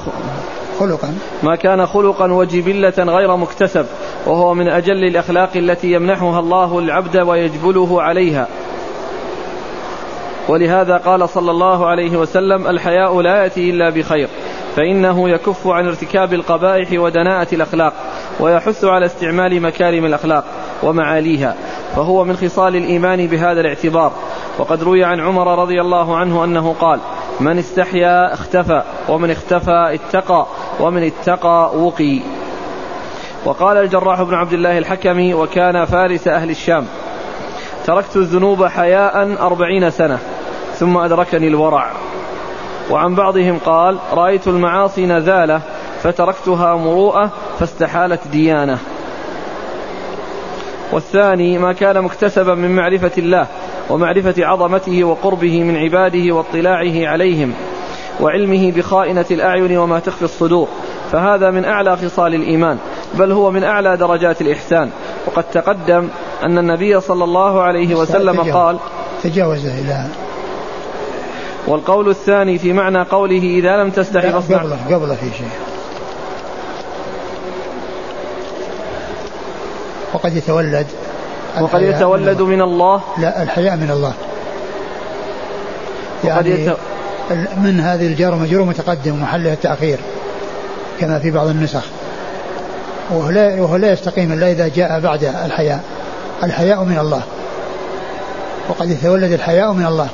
خلقا. 0.80 1.14
ما 1.44 1.56
كان 1.56 1.86
خلقا 1.86 2.32
وجبلة 2.32 2.94
غير 3.00 3.36
مكتسب. 3.36 3.86
وهو 4.26 4.54
من 4.54 4.68
أجل 4.68 5.04
الأخلاق 5.04 5.50
التي 5.56 5.92
يمنحها 5.92 6.40
الله 6.40 6.80
العبد 6.80 7.18
ويجبله 7.18 8.02
عليها. 8.02 8.48
ولهذا 10.48 10.98
قال 10.98 11.30
صلى 11.30 11.52
الله 11.52 11.88
عليه 11.88 12.18
وسلم 12.18 12.68
الحياء 12.68 13.22
لا 13.22 13.44
يأتي 13.44 13.70
إلا 13.70 13.90
بخير 13.90 14.30
فإنه 14.76 15.30
يكف 15.30 15.68
عن 15.68 15.88
ارتكاب 15.88 16.34
القبائح 16.34 16.90
ودناءة 16.92 17.48
الأخلاق 17.56 17.94
ويحث 18.40 18.86
على 18.86 19.06
استعمال 19.06 19.62
مكارم 19.62 20.06
الأخلاق 20.06 20.44
ومعاليها. 20.84 21.56
فهو 21.96 22.24
من 22.24 22.38
خصال 22.38 22.76
الإيمان 22.76 23.28
بهذا 23.28 23.62
الاعتبار. 23.62 24.12
وقد 24.60 24.84
روي 24.84 25.04
عن 25.04 25.20
عمر 25.20 25.62
رضي 25.62 25.82
الله 25.82 26.18
عنه 26.18 26.44
أنه 26.44 26.76
قال 26.82 27.00
من 27.40 27.58
استحيا 27.58 28.34
اختفى 28.34 28.84
ومن 29.10 29.32
اختفى 29.32 29.94
اتقى 29.94 30.46
ومن 30.80 31.04
اتقى 31.04 31.72
وقي. 31.78 32.20
وقال 33.46 33.78
الجراح 33.78 34.22
بن 34.22 34.34
عبد 34.34 34.54
الله 34.54 34.78
الحكمي 34.78 35.34
وكان 35.34 35.86
فارس 35.86 36.28
أهل 36.28 36.50
الشام. 36.50 36.86
تركت 37.86 38.16
الذنوب 38.16 38.66
حياء 38.66 39.42
أربعين 39.42 39.90
سنة 39.90 40.20
ثم 40.74 40.98
أدركني 40.98 41.48
الورع. 41.48 41.92
وعن 42.92 43.16
بعضهم 43.16 43.60
قال 43.66 43.98
رأيت 44.14 44.48
المعاصي 44.48 45.06
نزالة 45.06 45.62
فتركتها 46.02 46.76
مروءة 46.76 47.32
فاستحالت 47.60 48.28
ديانة. 48.28 48.80
والثاني 50.92 51.58
ما 51.58 51.74
كان 51.74 52.02
مكتسبا 52.02 52.56
من 52.56 52.76
معرفة 52.76 53.12
الله 53.18 53.48
ومعرفة 53.90 54.46
عظمته 54.46 55.04
وقربه 55.04 55.64
من 55.64 55.78
عباده 55.78 56.36
واطلاعه 56.36 57.08
عليهم 57.08 57.54
وعلمه 58.22 58.72
بخائنة 58.72 59.26
الأعين 59.32 59.78
وما 59.78 60.00
تخفي 60.00 60.24
الصدور. 60.24 60.68
فهذا 61.12 61.52
من 61.52 61.66
أعلى 61.66 61.98
خصال 61.98 62.36
الإيمان 62.36 62.78
بل 63.14 63.32
هو 63.32 63.52
من 63.52 63.64
أعلى 63.64 63.98
درجات 63.98 64.42
الإحسان. 64.42 64.90
وقد 65.28 65.44
تقدم 65.44 66.08
أن 66.44 66.58
النبي 66.58 67.02
صلى 67.02 67.24
الله 67.24 67.62
عليه 67.62 67.96
وسلم 67.96 68.54
قال 68.54 68.80
تجاوز 69.24 69.66
إلى 69.66 70.06
والقول 71.68 72.10
الثاني 72.10 72.58
في 72.58 72.74
معنى 72.74 73.02
قوله 73.02 73.44
إذا 73.44 73.78
لم 73.78 73.90
تستحي 73.90 74.32
فاصنع 74.32 74.58
قبله 74.58 74.96
قبله 74.96 75.16
في 75.16 75.38
شيء. 75.38 75.75
وقد 80.16 80.36
يتولد 80.36 80.88
وقد 81.62 81.82
يتولد 81.82 82.42
من 82.42 82.62
الله. 82.62 83.02
لا 83.18 83.44
الحياء 83.44 83.76
من 83.76 83.92
الله. 83.92 84.14
يعني 86.24 86.50
يت... 86.50 86.78
من 87.58 87.80
هذه 87.80 88.08
الجار 88.08 88.36
مجرور 88.36 88.66
متقدم 88.66 89.22
محله 89.22 89.54
التأخير 89.54 90.00
كما 91.00 91.20
في 91.20 91.32
بعض 91.32 91.48
النسخ. 91.48 91.84
وهو 93.12 93.30
لا, 93.30 93.62
وهو 93.62 93.76
لا 93.76 93.92
يستقيم 93.92 94.32
إلا 94.32 94.52
إذا 94.52 94.68
جاء 94.68 95.00
بعد 95.00 95.24
الحياء. 95.24 95.84
الحياء 96.44 96.84
من 96.84 97.00
الله. 97.00 97.22
وقد 98.70 98.92
يتولد 98.92 99.32
الحياء 99.32 99.72
من 99.72 99.86
الله. 99.86 100.08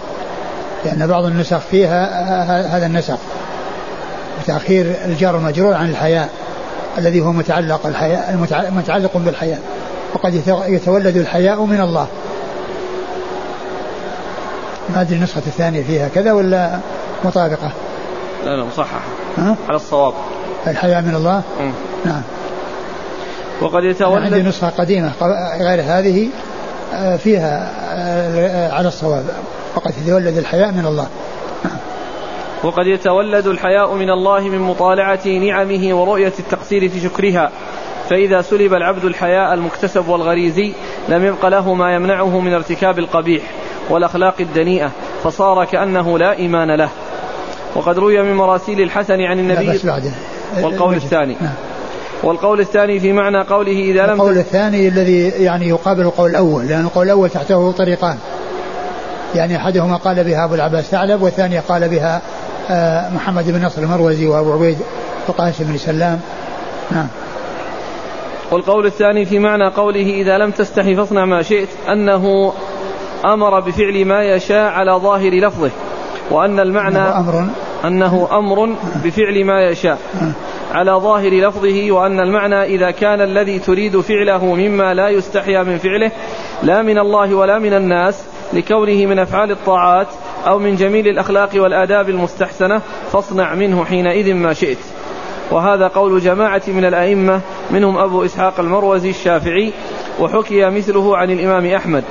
لأن 0.85 1.07
بعض 1.07 1.25
النسخ 1.25 1.59
فيها 1.71 2.77
هذا 2.77 2.85
النسخ. 2.85 3.17
وتأخير 4.41 4.95
الجار 5.05 5.37
المجرور 5.37 5.73
عن 5.73 5.89
الحياء 5.89 6.29
الذي 6.97 7.21
هو 7.21 7.31
متعلق 7.31 7.85
الحياء 7.85 8.47
متعلق 8.71 9.11
بالحياء. 9.15 9.59
وقد 10.13 10.43
يتولد 10.67 11.17
الحياء 11.17 11.65
من 11.65 11.81
الله. 11.81 12.07
ما 14.89 15.01
أدري 15.01 15.15
النسخة 15.15 15.43
الثانية 15.47 15.83
فيها 15.83 16.07
كذا 16.07 16.33
ولا 16.33 16.79
مطابقة؟ 17.23 17.71
لا 18.45 18.55
لا 18.55 18.65
مصحح 18.65 18.99
على 19.37 19.75
الصواب. 19.75 20.13
الحياء 20.67 21.01
من 21.01 21.15
الله؟ 21.15 21.43
م. 21.59 21.71
نعم. 22.05 22.21
وقد 23.61 23.83
يتولد 23.83 24.33
عندي 24.33 24.49
نسخة 24.49 24.69
قديمة 24.69 25.11
غير 25.59 25.81
هذه 25.81 26.29
آه، 26.93 27.15
فيها 27.15 27.71
آه، 27.93 28.71
على 28.71 28.87
الصواب. 28.87 29.25
وقد 29.75 29.93
يتولد 30.05 30.37
الحياء 30.37 30.71
من 30.71 30.85
الله. 30.85 31.07
وقد 32.63 32.87
يتولد 32.87 33.47
الحياء 33.47 33.93
من 33.93 34.09
الله 34.09 34.39
من 34.39 34.59
مطالعة 34.59 35.27
نعمه 35.27 35.95
ورؤية 35.95 36.33
التقصير 36.39 36.89
في 36.89 36.99
شكرها. 36.99 37.51
فإذا 38.11 38.41
سلب 38.41 38.73
العبد 38.73 39.05
الحياء 39.05 39.53
المكتسب 39.53 40.07
والغريزي 40.07 40.73
لم 41.09 41.25
يبق 41.25 41.45
له 41.45 41.73
ما 41.73 41.95
يمنعه 41.95 42.39
من 42.39 42.53
ارتكاب 42.53 42.99
القبيح 42.99 43.43
والأخلاق 43.89 44.35
الدنيئة 44.39 44.91
فصار 45.23 45.65
كأنه 45.65 46.19
لا 46.19 46.33
إيمان 46.33 46.75
له. 46.75 46.89
وقد 47.75 47.99
روي 47.99 48.21
من 48.21 48.33
مراسيل 48.33 48.81
الحسن 48.81 49.21
عن 49.21 49.39
النبي 49.39 49.79
والقول 50.61 50.95
الثاني. 50.95 51.35
نعم. 51.41 51.53
والقول 52.23 52.59
الثاني 52.59 52.99
في 52.99 53.13
معنى 53.13 53.43
قوله 53.43 53.79
إذا 53.79 54.05
لم 54.05 54.13
القول 54.13 54.37
الثاني 54.37 54.87
الذي 54.87 55.29
يعني 55.29 55.67
يقابل 55.67 56.01
القول 56.01 56.29
الأول 56.29 56.67
لأن 56.67 56.85
القول 56.85 57.05
الأول 57.05 57.29
تحته 57.29 57.71
طريقان. 57.71 58.17
يعني 59.35 59.57
أحدهما 59.57 59.95
قال 59.95 60.23
بها 60.23 60.45
أبو 60.45 60.55
العباس 60.55 60.85
ثعلب 60.85 61.21
والثانية 61.21 61.59
قال 61.59 61.89
بها 61.89 62.21
آه، 62.69 63.09
محمد 63.09 63.51
بن 63.51 63.65
نصر 63.65 63.81
المروزي 63.81 64.27
وأبو 64.27 64.53
عبيد 64.53 64.77
القاسم 65.29 65.63
بن 65.63 65.77
سلام. 65.77 66.19
نعم. 66.91 67.07
والقول 68.51 68.85
الثاني 68.85 69.25
في 69.25 69.39
معنى 69.39 69.67
قوله 69.67 70.21
إذا 70.21 70.37
لم 70.37 70.51
تستحي 70.51 70.95
فاصنع 70.95 71.25
ما 71.25 71.41
شئت 71.41 71.69
أنه 71.91 72.53
أمر 73.25 73.59
بفعل 73.59 74.05
ما 74.05 74.23
يشاء 74.23 74.65
على 74.71 74.91
ظاهر 74.91 75.33
لفظه 75.33 75.71
وأن 76.31 76.59
المعنى 76.59 76.99
أمر. 76.99 77.47
أنه 77.85 78.27
أمر 78.31 78.75
بفعل 79.03 79.45
ما 79.45 79.61
يشاء 79.61 79.97
على 80.71 80.91
ظاهر 80.91 81.29
لفظه 81.29 81.91
وأن 81.91 82.19
المعنى 82.19 82.63
إذا 82.63 82.91
كان 82.91 83.21
الذي 83.21 83.59
تريد 83.59 83.99
فعله 83.99 84.45
مما 84.45 84.93
لا 84.93 85.09
يستحيا 85.09 85.63
من 85.63 85.77
فعله 85.77 86.11
لا 86.63 86.81
من 86.81 86.97
الله 86.97 87.35
ولا 87.35 87.59
من 87.59 87.73
الناس 87.73 88.23
لكونه 88.53 89.05
من 89.05 89.19
أفعال 89.19 89.51
الطاعات 89.51 90.07
أو 90.47 90.59
من 90.59 90.75
جميل 90.75 91.07
الأخلاق 91.07 91.49
والآداب 91.55 92.09
المستحسنة 92.09 92.81
فاصنع 93.11 93.55
منه 93.55 93.85
حينئذ 93.85 94.33
ما 94.33 94.53
شئت. 94.53 94.77
وهذا 95.51 95.87
قول 95.87 96.21
جماعة 96.21 96.61
من 96.67 96.85
الأئمة 96.85 97.41
منهم 97.71 97.97
أبو 97.97 98.25
إسحاق 98.25 98.59
المروزي 98.59 99.09
الشافعي 99.09 99.73
وحكي 100.19 100.69
مثله 100.69 101.17
عن 101.17 101.31
الإمام 101.31 101.65
أحمد. 101.65 102.03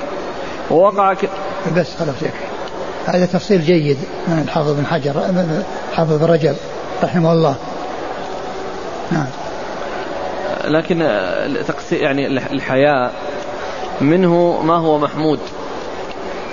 ووقع 0.71 1.13
ك... 1.13 1.29
بس 1.77 1.95
خلاص 1.99 2.15
يكفي 2.21 2.45
هذا 3.05 3.25
تفصيل 3.25 3.61
جيد 3.61 3.97
من 4.27 4.39
الحافظ 4.39 4.71
بن 4.71 4.85
حجر 4.85 5.13
حافظ 5.95 6.13
بن 6.13 6.25
رجب 6.25 6.55
رحمه 7.03 7.33
الله. 7.33 7.55
نعم. 9.11 9.25
لكن 10.65 11.01
يعني 11.91 12.27
الحياء 12.27 13.13
منه 14.01 14.61
ما 14.61 14.77
هو 14.77 14.97
محمود. 14.97 15.39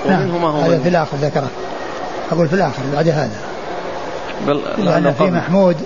ومنه 0.06 0.26
نعم. 0.26 0.42
ما 0.42 0.48
هو 0.48 0.60
هذا 0.60 0.78
في 0.78 0.88
الآخر 0.88 1.16
ذكره. 1.16 1.48
أقول 2.32 2.48
في 2.48 2.54
الآخر 2.54 2.82
بعد 2.94 3.08
هذا. 3.08 3.38
بل 4.46 4.60
لأن 4.78 5.12
في 5.12 5.24
محمود 5.24 5.76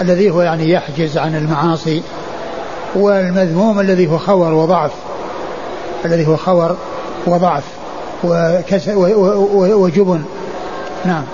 الذي 0.00 0.30
هو 0.30 0.42
يعني 0.42 0.70
يحجز 0.70 1.18
عن 1.18 1.34
المعاصي 1.34 2.02
والمذموم 2.94 3.80
الذي 3.80 4.06
هو 4.06 4.18
خور 4.18 4.52
وضعف 4.54 4.90
الذي 6.04 6.26
هو 6.26 6.36
خور 6.36 6.76
وضعف 7.26 7.64
وجبن. 9.54 10.22
نعم. 11.04 11.24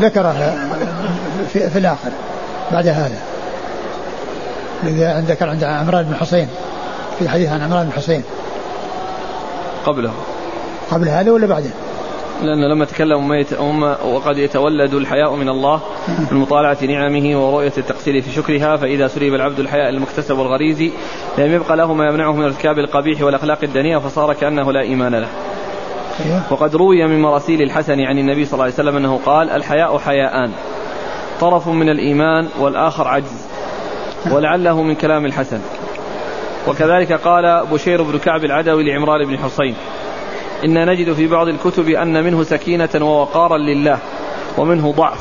ذكرها 0.00 0.68
في, 1.52 1.70
في 1.70 1.78
الآخر 1.78 2.10
بعد 2.72 2.86
هذا. 2.86 3.18
الذي 4.84 5.32
ذكر 5.32 5.48
عند 5.48 5.64
عمران 5.64 6.04
بن 6.04 6.14
حسين 6.14 6.48
في 7.18 7.28
حديث 7.28 7.52
عن 7.52 7.62
عمران 7.62 7.86
بن 7.86 7.92
حسين. 7.92 8.22
قبله. 9.86 10.12
قبل 10.90 11.08
هذا 11.08 11.30
ولا 11.30 11.46
بعده؟ 11.46 11.70
لأن 12.42 12.64
لما 12.72 12.84
تكلم 12.84 13.46
وقد 14.04 14.38
يتولد 14.38 14.94
الحياء 14.94 15.34
من 15.34 15.48
الله 15.48 15.80
من 16.30 16.38
مطالعة 16.38 16.78
نعمه 16.82 17.46
ورؤية 17.46 17.72
التقصير 17.78 18.22
في 18.22 18.32
شكرها 18.32 18.76
فإذا 18.76 19.06
سلب 19.06 19.34
العبد 19.34 19.58
الحياء 19.58 19.88
المكتسب 19.88 20.40
الغريزي 20.40 20.92
لم 21.38 21.52
يبق 21.52 21.72
له 21.72 21.94
ما 21.94 22.06
يمنعه 22.06 22.32
من 22.32 22.44
ارتكاب 22.44 22.78
القبيح 22.78 23.22
والأخلاق 23.22 23.58
الدنيئة 23.62 23.98
فصار 23.98 24.34
كأنه 24.34 24.72
لا 24.72 24.80
إيمان 24.80 25.14
له 25.14 25.28
أيوه. 26.24 26.42
وقد 26.50 26.76
روي 26.76 27.06
من 27.06 27.22
مراسيل 27.22 27.62
الحسن 27.62 28.00
عن 28.00 28.18
النبي 28.18 28.44
صلى 28.44 28.52
الله 28.52 28.64
عليه 28.64 28.74
وسلم 28.74 28.96
أنه 28.96 29.20
قال 29.26 29.50
الحياء 29.50 29.98
حياءان 29.98 30.52
طرف 31.40 31.68
من 31.68 31.88
الإيمان 31.88 32.48
والآخر 32.60 33.08
عجز 33.08 33.46
ولعله 34.30 34.82
من 34.82 34.94
كلام 34.94 35.26
الحسن 35.26 35.60
وكذلك 36.68 37.12
قال 37.12 37.66
بشير 37.72 38.02
بن 38.02 38.18
كعب 38.18 38.44
العدوي 38.44 38.84
لعمران 38.84 39.26
بن 39.26 39.38
حسين 39.38 39.74
إن 40.64 40.88
نجد 40.88 41.12
في 41.12 41.26
بعض 41.28 41.48
الكتب 41.48 41.88
أن 41.88 42.24
منه 42.24 42.42
سكينة 42.42 42.88
ووقارا 42.94 43.58
لله 43.58 43.98
ومنه 44.58 44.92
ضعف. 44.92 45.18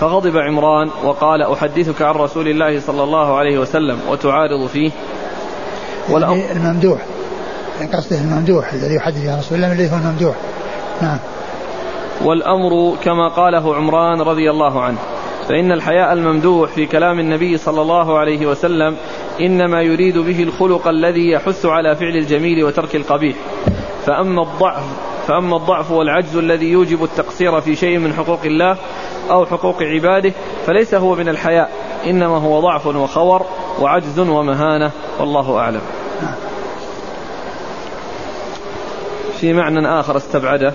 فغضب 0.00 0.36
عمران 0.36 0.90
وقال 1.04 1.42
أحدثك 1.42 2.02
عن 2.02 2.14
رسول 2.14 2.48
الله 2.48 2.80
صلى 2.80 3.02
الله 3.02 3.36
عليه 3.36 3.58
وسلم 3.58 3.98
وتعارض 4.08 4.66
فيه. 4.66 4.90
يعني 6.10 6.52
الممدوح. 6.52 7.00
يعني 7.80 7.92
قصده 7.92 8.20
الممدوح 8.20 8.72
الذي 8.72 8.94
يحدث 8.94 9.26
عن 9.26 9.38
رسول 9.38 9.56
الله 9.56 9.72
الذي 9.72 9.90
هو 9.90 9.96
الممدوح؟ 9.96 10.34
نعم. 11.02 11.18
والأمر 12.24 12.96
كما 13.04 13.28
قاله 13.28 13.74
عمران 13.74 14.20
رضي 14.20 14.50
الله 14.50 14.82
عنه. 14.82 14.98
فإن 15.48 15.72
الحياء 15.72 16.12
الممدوح 16.12 16.70
في 16.70 16.86
كلام 16.86 17.20
النبي 17.20 17.58
صلى 17.58 17.82
الله 17.82 18.18
عليه 18.18 18.46
وسلم 18.46 18.96
إنما 19.40 19.82
يريد 19.82 20.18
به 20.18 20.42
الخلق 20.42 20.88
الذي 20.88 21.30
يحث 21.30 21.66
على 21.66 21.96
فعل 21.96 22.16
الجميل 22.16 22.64
وترك 22.64 22.96
القبيح. 22.96 23.36
فأما 24.06 24.42
الضعف 24.42 24.84
فأما 25.26 25.56
الضعف 25.56 25.90
والعجز 25.90 26.36
الذي 26.36 26.66
يوجب 26.66 27.04
التقصير 27.04 27.60
في 27.60 27.76
شيء 27.76 27.98
من 27.98 28.12
حقوق 28.12 28.40
الله 28.44 28.76
أو 29.30 29.46
حقوق 29.46 29.82
عباده 29.82 30.32
فليس 30.66 30.94
هو 30.94 31.14
من 31.14 31.28
الحياء 31.28 31.70
إنما 32.06 32.38
هو 32.38 32.60
ضعف 32.60 32.86
وخور 32.86 33.46
وعجز 33.80 34.18
ومهانة 34.18 34.90
والله 35.20 35.58
أعلم. 35.58 35.80
في 39.40 39.52
معنى 39.52 40.00
آخر 40.00 40.16
استبعده. 40.16 40.72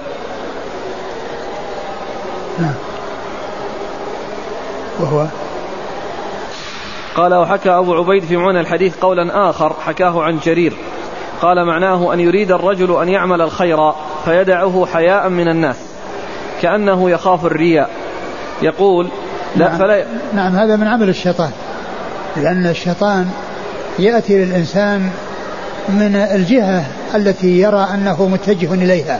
وهو؟ 4.99 5.25
قال 7.15 7.33
وحكى 7.33 7.69
أبو 7.69 7.93
عبيد 7.93 8.23
في 8.23 8.37
معنى 8.37 8.59
الحديث 8.59 8.97
قولا 8.97 9.49
آخر 9.49 9.73
حكاه 9.85 10.23
عن 10.23 10.39
جرير. 10.39 10.73
قال 11.41 11.65
معناه 11.65 12.13
أن 12.13 12.19
يريد 12.19 12.51
الرجل 12.51 13.01
أن 13.01 13.09
يعمل 13.09 13.41
الخير 13.41 13.91
فيدعه 14.25 14.85
حياء 14.93 15.29
من 15.29 15.47
الناس 15.47 15.75
كأنه 16.61 17.09
يخاف 17.09 17.45
الرياء. 17.45 17.89
يقول 18.61 19.09
لا 19.55 19.69
نعم. 19.69 19.77
فلا 19.77 20.05
نعم 20.33 20.55
هذا 20.55 20.75
من 20.75 20.87
عمل 20.87 21.09
الشيطان 21.09 21.51
لأن 22.37 22.67
الشيطان 22.67 23.29
يأتي 23.99 24.45
للإنسان 24.45 25.09
من 25.89 26.15
الجهة 26.15 26.85
التي 27.15 27.59
يرى 27.59 27.87
أنه 27.93 28.27
متجه 28.27 28.73
إليها. 28.73 29.19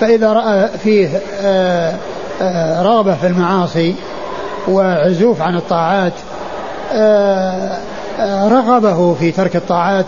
فإذا 0.00 0.32
رأى 0.32 0.68
فيه 0.68 1.08
آه، 1.40 1.94
آه، 2.42 2.82
رغبة 2.82 3.14
في 3.14 3.26
المعاصي 3.26 3.94
وعزوف 4.68 5.42
عن 5.42 5.56
الطاعات 5.56 6.12
آه، 6.92 7.78
رغبه 8.48 9.14
في 9.14 9.32
ترك 9.32 9.56
الطاعات 9.56 10.06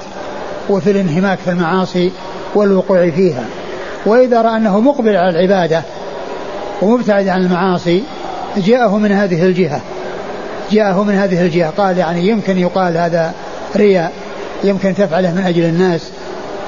وفي 0.70 0.90
الانهماك 0.90 1.38
في 1.38 1.50
المعاصي 1.50 2.12
والوقوع 2.54 3.10
فيها. 3.10 3.44
وإذا 4.06 4.42
رأى 4.42 4.56
أنه 4.56 4.80
مقبل 4.80 5.16
على 5.16 5.30
العبادة 5.30 5.82
ومبتعد 6.82 7.28
عن 7.28 7.42
المعاصي 7.42 8.02
جاءه 8.56 8.98
من 8.98 9.12
هذه 9.12 9.44
الجهة. 9.44 9.80
جاءه 10.70 11.02
من 11.02 11.14
هذه 11.14 11.42
الجهة. 11.42 11.70
قال 11.70 11.98
يعني 11.98 12.28
يمكن 12.28 12.58
يقال 12.58 12.96
هذا 12.96 13.32
رياء 13.76 14.12
يمكن 14.64 14.94
تفعله 14.94 15.34
من 15.34 15.42
أجل 15.46 15.64
الناس. 15.64 16.10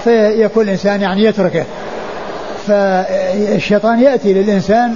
فيكون 0.05 0.65
الإنسان 0.65 1.01
يعني 1.01 1.25
يتركه. 1.25 1.65
فالشيطان 2.67 4.01
يأتي 4.01 4.33
للإنسان 4.33 4.95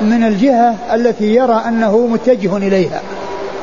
من 0.00 0.24
الجهة 0.24 0.74
التي 0.94 1.34
يرى 1.34 1.62
أنه 1.68 2.06
متجه 2.06 2.56
إليها. 2.56 3.00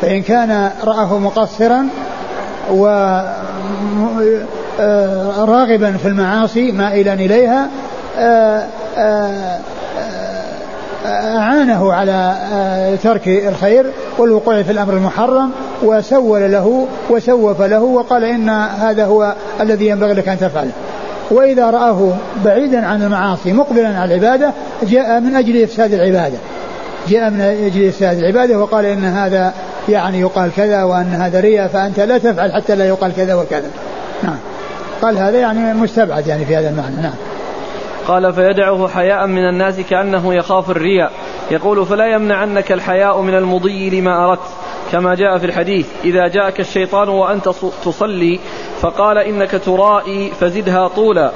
فإن 0.01 0.21
كان 0.21 0.71
رآه 0.83 1.19
مقصرا 1.19 1.87
و 2.71 2.85
راغبا 5.37 5.97
في 5.97 6.07
المعاصي 6.07 6.71
مائلا 6.71 7.13
إليها 7.13 7.69
آه، 8.19 8.65
آه، 8.97 9.59
أعانه 11.05 11.93
على 11.93 12.35
ترك 13.03 13.27
الخير 13.27 13.85
والوقوع 14.17 14.61
في 14.61 14.71
الأمر 14.71 14.93
المحرم 14.93 15.51
وسول 15.83 16.51
له 16.51 16.87
وسوف 17.09 17.61
له 17.61 17.81
وقال 17.81 18.23
إن 18.23 18.49
هذا 18.49 19.05
هو 19.05 19.33
الذي 19.61 19.87
ينبغي 19.87 20.13
لك 20.13 20.27
أن 20.27 20.39
تفعله 20.39 20.71
وإذا 21.31 21.69
رآه 21.69 22.13
بعيدا 22.45 22.85
عن 22.85 23.03
المعاصي 23.03 23.53
مقبلا 23.53 23.99
على 23.99 24.15
العبادة 24.15 24.51
جاء 24.83 25.19
من 25.19 25.35
أجل 25.35 25.63
إفساد 25.63 25.93
العبادة. 25.93 26.37
جاء 27.09 27.29
من 27.29 27.41
أجل 27.41 27.87
إفساد 27.87 28.17
العبادة 28.17 28.59
وقال 28.59 28.85
إن 28.85 29.03
هذا 29.03 29.53
يعني 29.89 30.19
يقال 30.19 30.51
كذا 30.57 30.83
وأن 30.83 31.13
هذا 31.13 31.39
رياء 31.39 31.67
فأنت 31.67 31.99
لا 31.99 32.17
تفعل 32.17 32.51
حتى 32.53 32.75
لا 32.75 32.87
يقال 32.87 33.15
كذا 33.15 33.35
وكذا. 33.35 33.69
نعم. 34.23 34.37
قال 35.01 35.17
هذا 35.17 35.39
يعني 35.39 35.73
مستبعد 35.73 36.27
يعني 36.27 36.45
في 36.45 36.55
هذا 36.55 36.69
المعنى 36.69 37.01
نعم. 37.01 37.13
قال 38.07 38.33
فيدعه 38.33 38.87
حياء 38.87 39.27
من 39.27 39.49
الناس 39.49 39.79
كأنه 39.79 40.33
يخاف 40.33 40.69
الرياء. 40.69 41.11
يقول 41.51 41.85
فلا 41.85 42.05
يمنعنك 42.05 42.71
الحياء 42.71 43.21
من 43.21 43.35
المضي 43.35 43.89
لما 43.89 44.25
أردت 44.25 44.41
كما 44.91 45.15
جاء 45.15 45.37
في 45.37 45.45
الحديث 45.45 45.87
إذا 46.03 46.27
جاءك 46.27 46.59
الشيطان 46.59 47.09
وأنت 47.09 47.49
تصلي 47.85 48.39
فقال 48.79 49.17
إنك 49.17 49.51
ترائي 49.65 50.31
فزدها 50.39 50.87
طولا. 50.87 51.31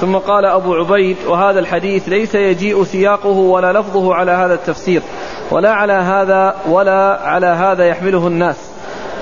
ثم 0.00 0.16
قال 0.16 0.44
أبو 0.44 0.74
عبيد 0.74 1.16
وهذا 1.26 1.58
الحديث 1.58 2.08
ليس 2.08 2.34
يجيء 2.34 2.84
سياقه 2.84 3.28
ولا 3.28 3.72
لفظه 3.72 4.14
على 4.14 4.32
هذا 4.32 4.54
التفسير 4.54 5.02
ولا 5.50 5.72
على 5.72 5.92
هذا 5.92 6.54
ولا 6.68 7.20
على 7.22 7.46
هذا 7.46 7.86
يحمله 7.86 8.26
الناس. 8.26 8.56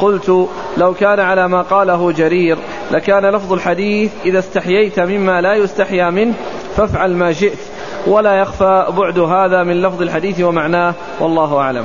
قلت 0.01 0.49
لو 0.77 0.95
كان 0.95 1.21
على 1.21 1.49
ما 1.49 1.63
قاله 1.63 2.13
جرير 2.13 2.59
لكان 2.91 3.27
لفظ 3.27 3.53
الحديث 3.53 4.11
إذا 4.25 4.39
استحييت 4.39 5.01
مما 5.01 5.41
لا 5.41 5.55
يستحيا 5.55 6.11
منه 6.11 6.35
فافعل 6.77 7.15
ما 7.15 7.33
شئت 7.33 7.59
ولا 8.07 8.35
يخفى 8.35 8.87
بعد 8.97 9.19
هذا 9.19 9.63
من 9.63 9.83
لفظ 9.83 10.03
الحديث 10.03 10.41
ومعناه 10.41 10.95
والله 11.21 11.59
أعلم. 11.59 11.85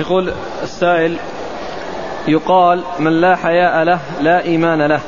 يقول 0.00 0.32
السائل 0.62 1.16
يقال 2.28 2.82
من 2.98 3.20
لا 3.20 3.36
حياء 3.36 3.84
له 3.84 3.98
لا 4.20 4.44
إيمان 4.44 4.82
له. 4.82 5.00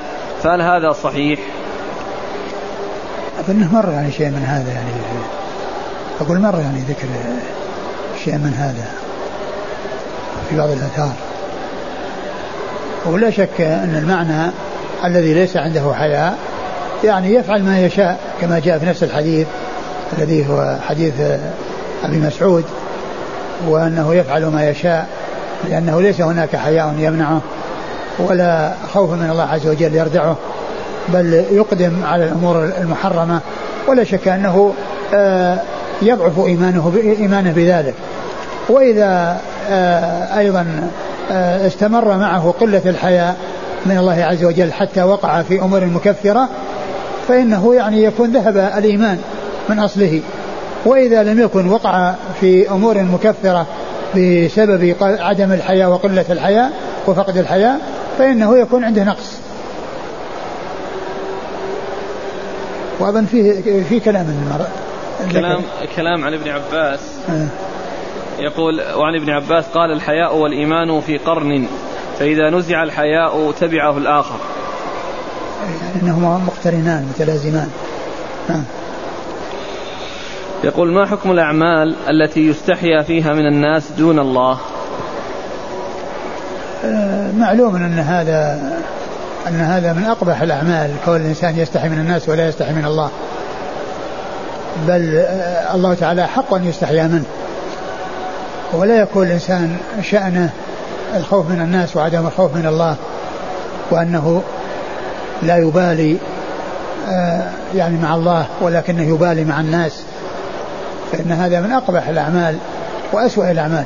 فهل 0.42 0.62
هذا 0.62 0.92
صحيح؟ 0.92 1.40
أظنه 3.40 3.74
مر 3.74 3.92
يعني 3.92 4.12
شيء 4.12 4.26
من 4.26 4.42
هذا 4.46 4.72
يعني. 4.72 4.90
أقول 6.20 6.38
مر 6.38 6.60
يعني 6.60 6.80
ذكر 6.80 7.08
شيء 8.24 8.34
من 8.34 8.54
هذا 8.54 8.90
في 10.48 10.56
بعض 10.56 10.70
الآثار 10.70 11.12
ولا 13.06 13.30
شك 13.30 13.60
أن 13.60 13.96
المعنى 14.02 14.52
الذي 15.04 15.34
ليس 15.34 15.56
عنده 15.56 15.94
حياء 15.94 16.38
يعني 17.04 17.34
يفعل 17.34 17.62
ما 17.62 17.80
يشاء 17.80 18.18
كما 18.40 18.58
جاء 18.58 18.78
في 18.78 18.86
نفس 18.86 19.02
الحديث 19.02 19.46
الذي 20.18 20.46
هو 20.48 20.76
حديث 20.88 21.14
أبي 22.04 22.16
مسعود 22.16 22.64
وأنه 23.68 24.14
يفعل 24.14 24.44
ما 24.46 24.70
يشاء 24.70 25.06
لأنه 25.70 26.00
ليس 26.00 26.20
هناك 26.20 26.56
حياء 26.56 26.94
يمنعه 26.98 27.40
ولا 28.18 28.72
خوف 28.94 29.10
من 29.10 29.30
الله 29.30 29.42
عز 29.42 29.66
وجل 29.66 29.94
يردعه 29.94 30.36
بل 31.08 31.44
يقدم 31.50 31.92
على 32.04 32.24
الأمور 32.24 32.64
المحرمة 32.64 33.40
ولا 33.88 34.04
شك 34.04 34.28
أنه 34.28 34.74
آه، 35.14 35.58
يضعف 36.02 36.38
إيمانه 36.38 36.92
إيمانه 37.20 37.52
بذلك. 37.52 37.94
وإذا 38.68 39.40
آه، 39.70 40.38
أيضا 40.38 40.90
آه، 41.30 41.66
استمر 41.66 42.16
معه 42.16 42.54
قلة 42.60 42.82
الحياء 42.86 43.36
من 43.86 43.98
الله 43.98 44.24
عز 44.24 44.44
وجل 44.44 44.72
حتى 44.72 45.02
وقع 45.02 45.42
في 45.42 45.60
أمور 45.60 45.84
مكفرة 45.84 46.48
فإنه 47.28 47.74
يعني 47.74 48.04
يكون 48.04 48.32
ذهب 48.32 48.56
الإيمان 48.56 49.18
من 49.68 49.78
أصله. 49.78 50.20
وإذا 50.84 51.22
لم 51.22 51.40
يكن 51.40 51.68
وقع 51.68 52.14
في 52.40 52.70
أمور 52.70 53.02
مكفرة 53.02 53.66
بسبب 54.16 54.94
عدم 55.00 55.52
الحياء 55.52 55.90
وقلة 55.90 56.24
الحياء 56.30 56.72
وفقد 57.06 57.36
الحياء 57.36 57.80
فإنه 58.18 58.58
يكون 58.58 58.84
عنده 58.84 59.04
نقص. 59.04 59.40
وأظن 63.00 63.24
فيه 63.24 63.82
في 63.82 64.00
كلام 64.00 64.26
كلام 65.32 65.62
كلام 65.96 66.24
عن 66.24 66.34
ابن 66.34 66.48
عباس. 66.50 67.00
آه. 67.30 67.46
يقول 68.38 68.80
وعن 68.96 69.14
ابن 69.14 69.30
عباس 69.30 69.64
قال 69.74 69.92
الحياء 69.92 70.36
والإيمان 70.36 71.00
في 71.00 71.18
قرن 71.18 71.66
فإذا 72.18 72.50
نزع 72.50 72.82
الحياء 72.82 73.52
تبعه 73.60 73.98
الآخر. 73.98 74.36
يعني 75.62 76.02
أنهما 76.02 76.38
مقترنان 76.38 77.06
متلازمان. 77.14 77.70
آه. 78.50 78.62
يقول 80.64 80.92
ما 80.92 81.06
حكم 81.06 81.30
الأعمال 81.30 81.96
التي 82.08 82.40
يستحيا 82.40 83.02
فيها 83.02 83.34
من 83.34 83.46
الناس 83.46 83.90
دون 83.98 84.18
الله؟ 84.18 84.58
آه، 86.84 87.32
معلوم 87.32 87.76
أن 87.76 87.98
هذا 87.98 88.60
أن 89.48 89.60
هذا 89.60 89.92
من 89.92 90.04
أقبح 90.04 90.42
الأعمال 90.42 90.90
كون 91.04 91.16
الإنسان 91.16 91.58
يستحي 91.58 91.88
من 91.88 91.98
الناس 91.98 92.28
ولا 92.28 92.48
يستحي 92.48 92.72
من 92.72 92.84
الله. 92.84 93.10
بل 94.88 95.16
آه، 95.16 95.74
الله 95.74 95.94
تعالى 95.94 96.26
حق 96.26 96.54
أن 96.54 96.64
يستحيا 96.64 97.06
منه. 97.06 97.24
ولا 98.72 99.00
يكون 99.00 99.26
الإنسان 99.26 99.76
شأنه 100.02 100.50
الخوف 101.16 101.50
من 101.50 101.60
الناس 101.60 101.96
وعدم 101.96 102.26
الخوف 102.26 102.54
من 102.54 102.66
الله 102.66 102.96
وأنه 103.90 104.42
لا 105.42 105.56
يبالي 105.56 106.16
آه، 107.08 107.50
يعني 107.74 107.98
مع 108.02 108.14
الله 108.14 108.46
ولكنه 108.60 109.02
يبالي 109.02 109.44
مع 109.44 109.60
الناس 109.60 110.02
فإن 111.12 111.32
هذا 111.32 111.60
من 111.60 111.72
أقبح 111.72 112.08
الأعمال 112.08 112.58
وأسوأ 113.12 113.50
الأعمال. 113.50 113.84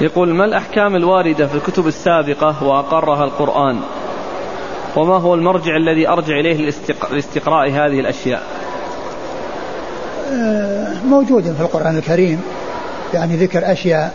يقول 0.00 0.34
ما 0.34 0.44
الأحكام 0.44 0.96
الواردة 0.96 1.46
في 1.46 1.54
الكتب 1.54 1.86
السابقة 1.86 2.64
وأقرها 2.64 3.24
القرآن؟ 3.24 3.80
وما 4.96 5.16
هو 5.16 5.34
المرجع 5.34 5.76
الذي 5.76 6.08
أرجع 6.08 6.34
إليه 6.34 6.72
لاستقراء 7.12 7.70
هذه 7.70 8.00
الأشياء؟ 8.00 8.42
آه، 10.32 10.94
موجود 11.04 11.42
في 11.42 11.60
القرآن 11.60 11.98
الكريم. 11.98 12.42
يعني 13.14 13.36
ذكر 13.36 13.72
أشياء 13.72 14.12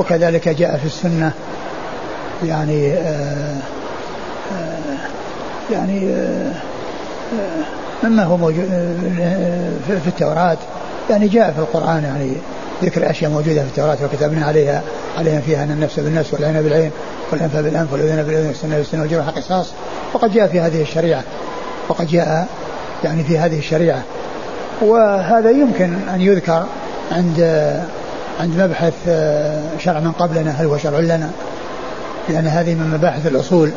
وكذلك 0.00 0.48
جاء 0.48 0.76
في 0.76 0.86
السنة 0.86 1.32
يعني 2.44 2.92
آه، 2.92 3.56
آه، 4.52 5.72
يعني 5.72 6.14
مما 8.02 8.24
هو 8.24 8.36
موجود 8.36 8.68
في 9.86 10.08
التوراة. 10.08 10.56
يعني 11.10 11.28
جاء 11.28 11.52
في 11.52 11.58
القرآن 11.58 12.04
يعني 12.04 12.32
ذكر 12.82 13.10
أشياء 13.10 13.30
موجودة 13.30 13.62
في 13.62 13.68
التوراة 13.68 13.96
وكتبنا 14.04 14.46
عليها 14.46 14.82
عليها 15.18 15.40
فيها 15.40 15.64
أن 15.64 15.70
النفس 15.70 16.00
بالنفس 16.00 16.34
والعين 16.34 16.62
بالعين 16.62 16.90
والأنف 17.32 17.56
بالأنف 17.56 17.92
والأذن 17.92 18.22
بالأذن 18.22 18.46
والسن 18.46 18.68
بالسن 18.68 19.00
والجرح 19.00 19.28
قصاص. 19.28 19.72
وقد 20.14 20.32
جاء 20.32 20.46
في 20.46 20.60
هذه 20.60 20.82
الشريعة 20.82 21.22
وقد 21.88 22.06
جاء 22.06 22.46
يعني 23.04 23.24
في 23.24 23.38
هذه 23.38 23.58
الشريعة. 23.58 24.02
وهذا 24.82 25.50
يمكن 25.50 25.94
أن 26.14 26.20
يذكر 26.20 26.66
عند 27.12 27.40
عند 28.40 28.60
مبحث 28.60 28.94
شرع 29.78 30.00
من 30.00 30.12
قبلنا 30.12 30.50
هل 30.50 30.66
هو 30.66 30.78
شرع 30.78 30.98
لنا؟ 30.98 31.30
لأن 32.28 32.46
هذه 32.46 32.74
من 32.74 32.90
مباحث 32.94 33.26
الأصول. 33.26 33.70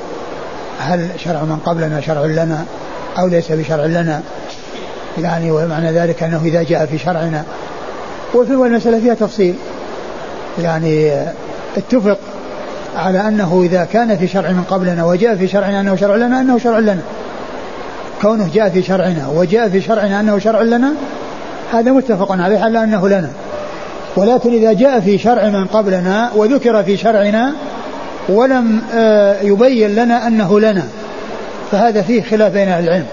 هل 0.79 1.07
شرع 1.17 1.43
من 1.43 1.59
قبلنا 1.65 2.01
شرع 2.01 2.25
لنا 2.25 2.65
أو 3.17 3.27
ليس 3.27 3.51
بشرع 3.51 3.85
لنا؟ 3.85 4.21
يعني 5.21 5.51
ومعنى 5.51 5.91
ذلك 5.91 6.23
أنه 6.23 6.41
إذا 6.45 6.63
جاء 6.63 6.85
في 6.85 6.97
شرعنا. 6.97 7.43
وفي 8.35 8.51
المسألة 8.51 8.99
فيها 8.99 9.13
تفصيل. 9.13 9.55
يعني 10.61 11.11
اتفق 11.77 12.17
على 12.97 13.27
أنه 13.27 13.61
إذا 13.65 13.83
كان 13.93 14.17
في 14.17 14.27
شرع 14.27 14.49
من 14.49 14.63
قبلنا 14.69 15.05
وجاء 15.05 15.35
في 15.35 15.47
شرعنا 15.47 15.81
أنه 15.81 15.95
شرع 15.95 16.15
لنا 16.15 16.41
أنه 16.41 16.59
شرع 16.59 16.79
لنا. 16.79 17.01
كونه 18.21 18.49
جاء 18.53 18.69
في 18.69 18.81
شرعنا 18.81 19.27
وجاء 19.27 19.69
في 19.69 19.81
شرعنا 19.81 20.19
أنه 20.19 20.39
شرع 20.39 20.61
لنا 20.61 20.93
هذا 21.73 21.91
متفق 21.91 22.31
عليه 22.31 22.59
على 22.59 22.83
أنه 22.83 23.09
لنا. 23.09 23.29
ولكن 24.15 24.53
إذا 24.53 24.73
جاء 24.73 24.99
في 24.99 25.17
شرع 25.17 25.49
من 25.49 25.65
قبلنا 25.65 26.29
وذكر 26.35 26.83
في 26.83 26.97
شرعنا 26.97 27.53
ولم 28.29 28.81
آه، 28.93 29.41
يبين 29.41 29.95
لنا 29.95 30.27
أنه 30.27 30.59
لنا 30.59 30.83
فهذا 31.71 32.01
فيه 32.01 32.21
خلاف 32.21 32.53
بين 32.53 32.67
أهل 32.67 32.83
العلم. 32.83 33.05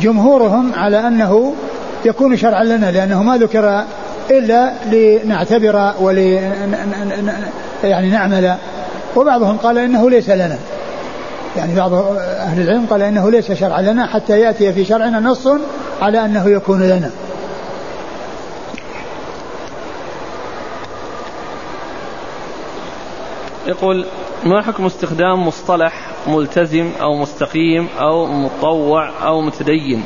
جمهورهم 0.00 0.72
على 0.74 1.06
أنه 1.06 1.54
يكون 2.04 2.36
شرعا 2.36 2.64
لنا 2.64 2.90
لأنه 2.90 3.22
ما 3.22 3.36
ذكر 3.36 3.84
إلا 4.30 4.72
لنعتبر 4.92 5.92
ول 6.00 6.18
يعني 7.84 8.10
نعمل. 8.10 8.54
وبعضهم 9.16 9.56
قال 9.56 9.78
إنه 9.78 10.10
ليس 10.10 10.30
لنا. 10.30 10.58
يعني 11.56 11.74
بعض 11.74 11.92
أهل 12.18 12.60
العلم 12.62 12.86
قال 12.90 13.02
إنه 13.02 13.30
ليس 13.30 13.52
شرعا 13.52 13.82
لنا 13.82 14.06
حتى 14.06 14.40
يأتي 14.40 14.72
في 14.72 14.84
شرعنا 14.84 15.20
نص 15.20 15.48
على 16.02 16.24
أنه 16.24 16.48
يكون 16.48 16.82
لنا. 16.82 17.10
يقول 23.66 24.06
ما 24.44 24.62
حكم 24.62 24.86
استخدام 24.86 25.46
مصطلح 25.46 25.92
ملتزم 26.26 26.90
أو 27.00 27.14
مستقيم 27.14 27.88
أو 28.00 28.26
مطوع 28.26 29.10
أو 29.22 29.40
متدين 29.40 30.04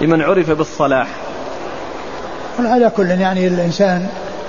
لمن 0.00 0.22
عرف 0.22 0.50
بالصلاح؟ 0.50 1.08
على 2.58 2.90
كل 2.96 3.10
يعني 3.10 3.46
الإنسان 3.46 4.08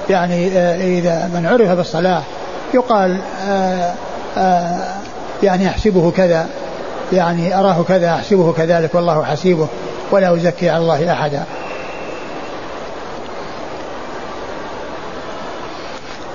يعني 0.10 0.48
آه، 0.48 1.00
إذا 1.00 1.32
من 1.34 1.46
عرف 1.46 1.78
بالصلاح 1.78 2.24
يقال 2.74 3.18
آه، 3.48 3.94
آه، 4.38 4.96
يعني 5.44 5.70
أحسبه 5.70 6.12
كذا 6.12 6.48
يعني 7.14 7.60
أراه 7.60 7.84
كذا 7.84 8.10
أحسبه 8.10 8.54
كذلك 8.54 8.96
والله 8.96 9.24
حسيبه 9.24 9.68
ولا 10.12 10.36
أزكي 10.36 10.70
على 10.70 10.84
الله 10.84 11.14
أحدا. 11.14 11.44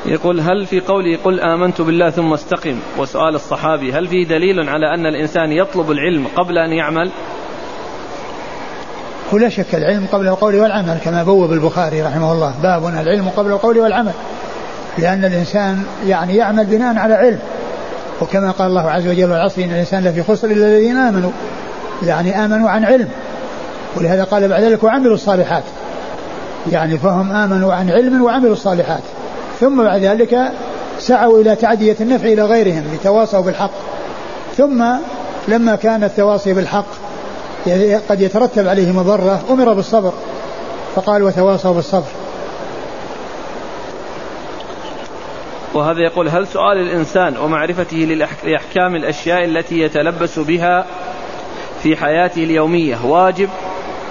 يقول 0.07 0.41
هل 0.41 0.67
في 0.67 0.81
قوله 0.81 1.19
قل 1.25 1.41
آمنت 1.41 1.81
بالله 1.81 2.11
ثم 2.11 2.33
استقم؟ 2.33 2.79
وسؤال 2.99 3.35
الصحابي 3.35 3.93
هل 3.93 4.09
في 4.09 4.25
دليل 4.25 4.69
على 4.69 4.95
أن 4.95 5.07
الإنسان 5.07 5.53
يطلب 5.53 5.91
العلم 5.91 6.27
قبل 6.37 6.59
أن 6.59 6.73
يعمل؟ 6.73 7.11
ولا 9.33 9.49
شك 9.49 9.75
العلم 9.75 10.07
قبل 10.13 10.29
القول 10.29 10.55
والعمل 10.55 10.99
كما 11.05 11.23
بوب 11.23 11.53
البخاري 11.53 12.03
رحمه 12.03 12.33
الله. 12.33 12.55
باب 12.63 12.87
العلم 12.87 13.29
قبل 13.29 13.51
القول 13.51 13.79
والعمل. 13.79 14.13
لأن 14.99 15.25
الإنسان 15.25 15.85
يعني 16.07 16.37
يعمل 16.37 16.67
بناء 16.67 16.97
على 16.97 17.15
علم. 17.15 17.39
وكما 18.21 18.51
قال 18.51 18.67
الله 18.67 18.91
عز 18.91 19.09
وجل 19.09 19.31
والعصر 19.31 19.63
إن 19.63 19.71
الإنسان 19.71 20.05
لفي 20.05 20.23
خسر 20.23 20.47
إلا 20.47 20.67
الذين 20.67 20.97
آمنوا. 20.97 21.31
يعني 22.03 22.45
آمنوا 22.45 22.71
عن 22.71 22.85
علم. 22.85 23.09
ولهذا 23.97 24.25
قال 24.25 24.49
بعد 24.49 24.63
ذلك 24.63 24.85
وعملوا 24.85 25.15
الصالحات. 25.15 25.65
يعني 26.73 26.99
فهم 26.99 27.33
آمنوا 27.33 27.75
عن 27.75 27.91
علم 27.91 28.23
وعملوا 28.23 28.53
الصالحات. 28.53 29.03
ثم 29.61 29.83
بعد 29.83 30.01
ذلك 30.01 30.53
سعوا 30.99 31.41
إلى 31.41 31.57
تعدية 31.57 31.97
النفع 32.01 32.27
إلى 32.27 32.43
غيرهم 32.43 32.85
لتواصوا 32.95 33.41
بالحق. 33.41 33.71
ثم 34.57 34.85
لما 35.49 35.77
كان 35.77 36.05
التواصي 36.05 36.55
بالحق 36.55 36.87
قد 38.09 38.21
يترتب 38.21 38.69
عليه 38.69 38.93
مضرة 38.93 39.45
أمر 39.51 39.73
بالصبر 39.73 40.13
فقال 40.95 41.23
وتواصوا 41.23 41.75
بالصبر. 41.75 42.09
وهذا 45.75 46.01
يقول 46.01 46.29
هل 46.29 46.47
سؤال 46.47 46.79
الإنسان 46.79 47.37
ومعرفته 47.37 47.97
لأحكام 48.45 48.97
الأشياء 48.97 49.45
التي 49.45 49.81
يتلبس 49.81 50.39
بها 50.39 50.87
في 51.83 51.97
حياته 51.97 52.45
اليومية 52.45 52.99
واجب 53.05 53.49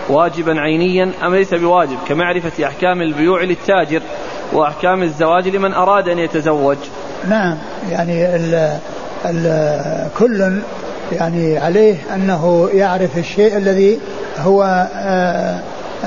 واجبا 0.10 0.60
عينيا 0.60 1.12
أم 1.24 1.36
ليس 1.36 1.54
بواجب؟ 1.54 1.98
كمعرفة 2.08 2.66
أحكام 2.68 3.02
البيوع 3.02 3.44
للتاجر 3.44 4.02
وأحكام 4.54 5.04
الزواج 5.04 5.48
لمن 5.48 5.74
أراد 5.74 6.08
أن 6.08 6.20
يتزوج. 6.20 6.78
نعم 7.30 7.58
يعني 7.92 8.36
ال 8.36 8.78
ال 9.26 10.08
كل 10.20 10.62
يعني 11.12 11.58
عليه 11.58 11.96
أنه 12.16 12.70
يعرف 12.74 13.18
الشيء 13.18 13.58
الذي 13.58 14.00
هو 14.40 14.88
آه، 14.96 15.60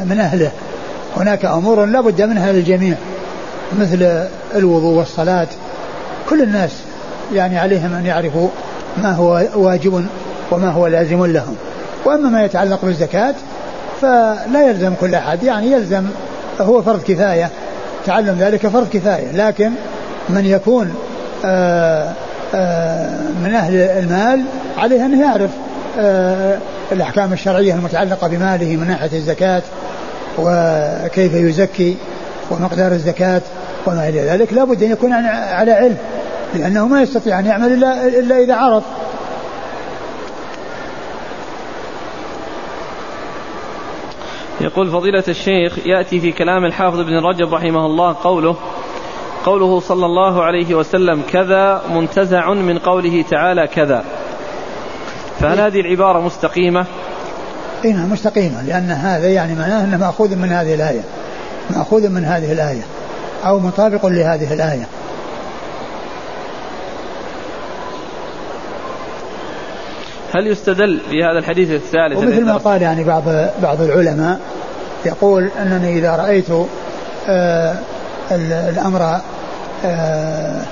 من 0.05 0.21
أهله. 0.21 0.51
هناك 1.17 1.45
أمور 1.45 1.85
لا 1.85 2.01
بد 2.01 2.23
منها 2.23 2.53
للجميع 2.53 2.97
مثل 3.81 4.29
الوضوء 4.55 4.99
والصلاة. 4.99 5.47
كل 6.31 6.43
الناس 6.43 6.71
يعني 7.35 7.59
عليهم 7.59 7.95
أن 7.95 8.07
يعرفوا 8.07 8.49
ما 9.03 9.13
هو 9.13 9.43
واجب 9.55 10.07
وما 10.51 10.71
هو 10.71 10.87
لازم 10.87 11.27
لهم. 11.27 11.57
وأما 12.05 12.29
ما 12.29 12.45
يتعلق 12.45 12.85
بالزكاة 12.85 13.35
فلا 14.01 14.69
يلزم 14.69 14.95
كل 15.01 15.15
أحد 15.15 15.43
يعني 15.43 15.73
يلزم 15.73 16.07
هو 16.61 16.83
فرض 16.83 17.03
كفاية. 17.03 17.51
تعلم 18.07 18.37
ذلك 18.39 18.67
فرض 18.67 18.89
كفاية 18.89 19.33
لكن 19.33 19.71
من 20.29 20.47
يكون 20.47 20.95
آآ 21.45 22.13
آآ 22.55 23.11
من 23.45 23.55
أهل 23.55 23.77
المال 23.77 24.43
عليه 24.79 25.07
أن 25.07 25.21
يعرف 25.21 25.51
الأحكام 26.93 27.33
الشرعية 27.33 27.75
المتعلقة 27.75 28.29
بماله 28.29 28.77
من 28.77 28.87
ناحية 28.89 29.19
الزكاة 29.19 29.63
وكيف 30.39 31.35
يزكي 31.35 31.97
ومقدار 32.51 32.93
الزكاة 32.93 33.43
وما 33.87 34.09
إلى 34.09 34.21
ذلك 34.21 34.53
لا 34.53 34.65
بد 34.65 34.83
أن 34.83 34.91
يكون 34.91 35.13
على 35.13 35.73
علم 35.73 35.97
لأنه 36.55 36.89
ما 36.89 37.03
يستطيع 37.03 37.39
أن 37.39 37.47
يعمل 37.47 37.73
إلا, 37.73 38.07
إلا 38.07 38.39
إذا 38.39 38.55
عرف. 38.55 38.83
يقول 44.67 44.91
فضيلة 44.91 45.25
الشيخ 45.29 45.79
يأتي 45.87 46.21
في 46.21 46.33
كلام 46.33 46.65
الحافظ 46.65 47.01
ابن 47.01 47.19
رجب 47.19 47.55
رحمه 47.55 47.87
الله 47.87 48.17
قوله 48.23 48.57
قوله 49.45 49.81
صلى 49.81 50.07
الله 50.07 50.43
عليه 50.43 50.75
وسلم 50.75 51.23
كذا 51.33 51.83
منتزع 51.95 52.53
من 52.53 52.79
قوله 52.79 53.25
تعالى 53.31 53.67
كذا 53.67 54.05
فهل 55.41 55.61
هذه 55.61 55.81
العبارة 55.81 56.21
مستقيمة؟ 56.21 56.87
اي 57.85 57.93
نعم 57.93 58.13
مستقيمة 58.13 58.63
لأن 58.63 58.91
هذا 58.91 59.29
يعني 59.29 59.55
معناه 59.55 59.85
أنه 59.85 59.97
مأخوذ 59.97 60.37
من 60.37 60.49
هذه 60.49 60.75
الآية 60.75 61.03
مأخوذ 61.71 62.09
من 62.09 62.25
هذه 62.25 62.53
الآية 62.53 62.83
أو 63.47 63.59
مطابق 63.59 64.07
لهذه 64.07 64.53
الآية 64.53 64.87
هل 70.37 70.47
يستدل 70.47 71.01
بهذا 71.11 71.39
الحديث 71.39 71.71
الثالث؟ 71.71 72.19
ومثل 72.19 72.45
ما 72.45 72.57
قال 72.57 72.83
يعني 72.83 73.05
بعض 73.05 73.23
بعض 73.63 73.81
العلماء 73.81 74.41
يقول 75.07 75.51
أنني 75.63 75.99
إذا 75.99 76.17
رأيت 76.17 76.47
آه 77.29 77.77
الأمر 78.31 79.21
آه 79.85 80.63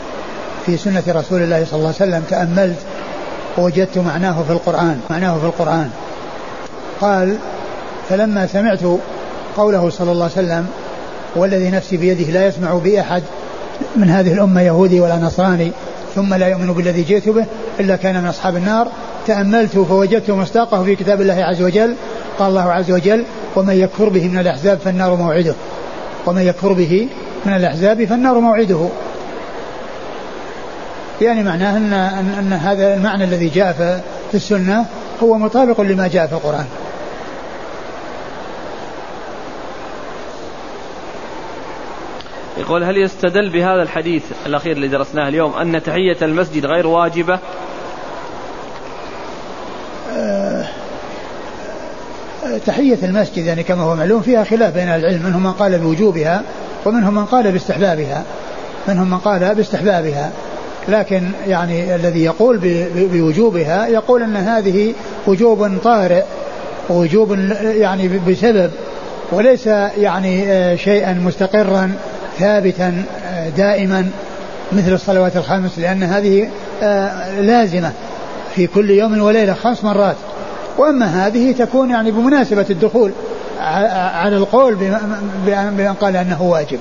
في 0.67 0.77
سنة 0.77 1.03
رسول 1.09 1.43
الله 1.43 1.65
صلى 1.65 1.79
الله 1.79 1.95
عليه 2.01 2.13
وسلم 2.13 2.23
تأملت 2.31 2.79
وجدت 3.59 3.99
معناه 3.99 4.43
في 4.43 4.51
القرآن 4.53 5.01
معناه 5.11 5.39
في 5.39 5.45
القرآن. 5.45 5.91
قال 7.01 7.37
فلما 8.09 8.47
سمعت 8.47 8.81
قوله 9.57 9.91
صلى 9.91 10.13
الله 10.13 10.25
عليه 10.25 10.47
وسلم 10.47 10.67
والذي 11.37 11.71
نفسي 11.71 11.97
بيده 11.97 12.33
لا 12.33 12.47
يسمع 12.47 12.75
بي 12.75 13.01
أحد 13.01 13.23
من 13.97 14.11
هذه 14.11 14.33
الأمة 14.33 14.63
يهودي 14.63 15.01
ولا 15.01 15.17
نصراني 15.17 15.73
ثم 16.15 16.35
لا 16.35 16.49
يؤمن 16.49 16.73
بالذي 16.73 17.03
جئت 17.03 17.29
به 17.29 17.47
إلا 17.81 17.97
كان 17.97 18.23
من 18.23 18.29
أصحاب 18.29 18.57
النار 18.57 18.89
تأملت 19.27 19.79
فوجدت 19.79 20.31
مصداقه 20.31 20.85
في 20.85 20.97
كتاب 20.97 21.21
الله 21.21 21.45
عز 21.45 21.63
وجل. 21.63 21.95
قال 22.39 22.49
الله 22.49 22.73
عز 22.73 22.91
وجل 22.91 23.25
ومن 23.57 23.75
يكفر 23.75 24.09
به 24.09 24.29
من 24.29 24.39
الأحزاب 24.39 24.79
فالنار 24.79 25.15
موعده. 25.15 25.55
ومن 26.27 26.43
يكفر 26.43 26.73
به 26.73 27.09
من 27.47 27.53
الأحزاب 27.53 28.05
فالنار 28.05 28.39
موعده. 28.39 28.89
يعني 31.21 31.43
معناه 31.43 31.77
أن, 31.77 31.93
أن, 31.93 32.35
أن 32.39 32.53
هذا 32.53 32.95
المعنى 32.95 33.25
الذي 33.25 33.49
جاء 33.49 33.73
في 34.31 34.35
السنة 34.35 34.87
هو 35.23 35.39
مطابق 35.39 35.81
لما 35.81 36.09
جاء 36.09 36.27
في 36.27 36.33
القرآن. 36.33 36.67
يقول 42.59 42.85
هل 42.85 42.97
يستدل 42.97 43.51
بهذا 43.51 43.83
الحديث 43.83 44.23
الأخير 44.47 44.73
اللي 44.73 44.89
درسناه 44.89 45.29
اليوم 45.29 45.55
أن 45.55 45.83
تحية 45.83 46.17
المسجد 46.23 46.67
غير 46.67 46.87
واجبة 46.87 47.39
تحية 52.67 52.99
المسجد 53.03 53.45
يعني 53.45 53.63
كما 53.63 53.83
هو 53.83 53.97
معلوم 53.97 54.23
فيها 54.23 54.45
خلاف 54.45 54.75
بين 54.75 54.89
العلم 54.89 55.23
منهم 55.23 55.43
من 55.43 55.53
قال 55.53 55.79
بوجوبها 55.79 56.43
ومنهم 56.87 57.15
من 57.15 57.25
قال 57.25 57.53
باستحبابها 57.53 58.25
منهم 58.89 59.11
من 59.11 59.19
قال 59.19 59.55
باستحبابها. 59.55 60.31
لكن 60.89 61.31
يعني 61.47 61.95
الذي 61.95 62.25
يقول 62.25 62.61
بوجوبها 62.95 63.87
يقول 63.87 64.23
أن 64.23 64.37
هذه 64.37 64.95
وجوب 65.27 65.79
طارئ 65.85 66.23
وجوب 66.91 67.39
يعني 67.61 68.11
بسبب 68.29 68.71
وليس 69.33 69.67
يعني 69.99 70.53
آه، 70.53 70.77
شيئا 70.77 71.13
مستقرا 71.13 71.93
ثابتا 72.39 73.05
آه، 73.27 73.49
دائما 73.49 74.11
مثل 74.73 74.93
الصلوات 74.93 75.37
الخمس 75.37 75.79
لأن 75.79 76.03
هذه 76.03 76.49
آه، 76.83 77.41
لازمة 77.41 77.93
في 78.55 78.67
كل 78.67 78.91
يوم 78.91 79.23
وليلة 79.23 79.55
خمس 79.55 79.85
مرات. 79.85 80.17
وأما 80.79 81.27
هذه 81.27 81.53
تكون 81.53 81.91
يعني 81.91 82.11
بمناسبة 82.11 82.67
الدخول 82.71 83.13
على 84.15 84.37
القول 84.37 84.75
بان 85.47 85.97
قال 86.01 86.17
أنه 86.17 86.43
واجب. 86.43 86.79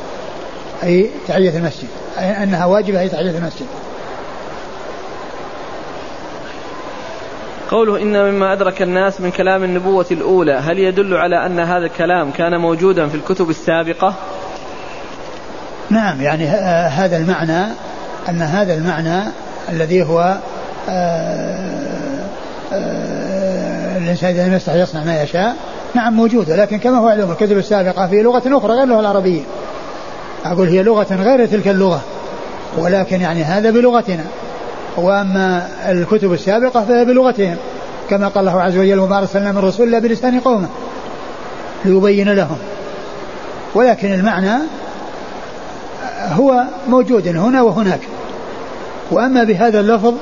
أي 0.84 1.10
تحية 1.28 1.58
المسجد. 1.58 1.88
أي 2.20 2.44
أنها 2.44 2.66
واجبة 2.66 3.00
أي 3.00 3.10
تحية 3.10 3.38
المسجد. 3.38 3.66
قوله 7.72 8.02
إن 8.02 8.32
مما 8.32 8.54
أدرك 8.54 8.82
الناس 8.82 9.22
من 9.22 9.32
كلام 9.32 9.64
النبوة 9.64 10.06
الأولى 10.12 10.54
هل 10.54 10.80
يدل 10.80 11.14
على 11.14 11.46
أن 11.46 11.60
هذا 11.60 11.86
الكلام 11.86 12.32
كان 12.32 12.58
موجودا 12.58 13.08
في 13.08 13.16
الكتب 13.16 13.50
السابقة؟ 13.50 14.16
نعم 15.90 16.22
يعني 16.22 16.48
هذا 16.88 17.18
المعنى 17.18 17.66
أن 18.30 18.42
هذا 18.42 18.74
المعنى 18.74 19.32
الذي 19.70 20.04
هو 20.04 20.38
آآ 20.90 22.28
آآ 22.74 23.03
الإنسان 24.04 24.30
إذا 24.30 24.48
لم 24.48 24.54
يستحي 24.54 24.82
يصنع 24.82 25.04
ما 25.04 25.24
يشاء. 25.24 25.56
نعم 25.94 26.14
موجودة 26.14 26.56
لكن 26.56 26.80
كما 26.80 26.98
هو 26.98 27.08
علوم 27.08 27.32
الكتب 27.32 27.58
السابقة 27.58 28.08
في 28.08 28.22
لغة 28.22 28.58
أخرى 28.58 28.74
غير 28.74 28.84
اللغة 28.84 29.00
العربية. 29.00 29.42
أقول 30.46 30.68
هي 30.68 30.84
لغة 30.84 31.16
غير 31.16 31.46
تلك 31.46 31.68
اللغة 31.68 32.02
ولكن 32.78 33.22
يعني 33.22 33.44
هذا 33.44 33.72
بلغتنا. 33.72 34.24
وأما 34.98 35.68
الكتب 35.90 36.34
السابقة 36.34 36.86
فهي 36.86 37.06
بلغتهم 37.06 37.56
كما 38.10 38.28
قال 38.28 38.48
الله 38.48 38.62
عز 38.62 38.78
وجل 38.78 39.00
وما 39.00 39.18
أرسلنا 39.18 39.52
من 39.52 39.58
رسول 39.58 39.88
إلا 39.88 40.00
بلسان 40.00 40.40
قومه 40.40 40.68
ليبين 41.86 42.30
لهم. 42.30 42.58
ولكن 43.76 44.14
المعنى 44.14 44.64
هو 46.32 46.64
موجود 46.88 47.28
هنا 47.28 47.62
وهناك. 47.62 48.02
وأما 49.12 49.44
بهذا 49.44 49.80
اللفظ 49.80 50.14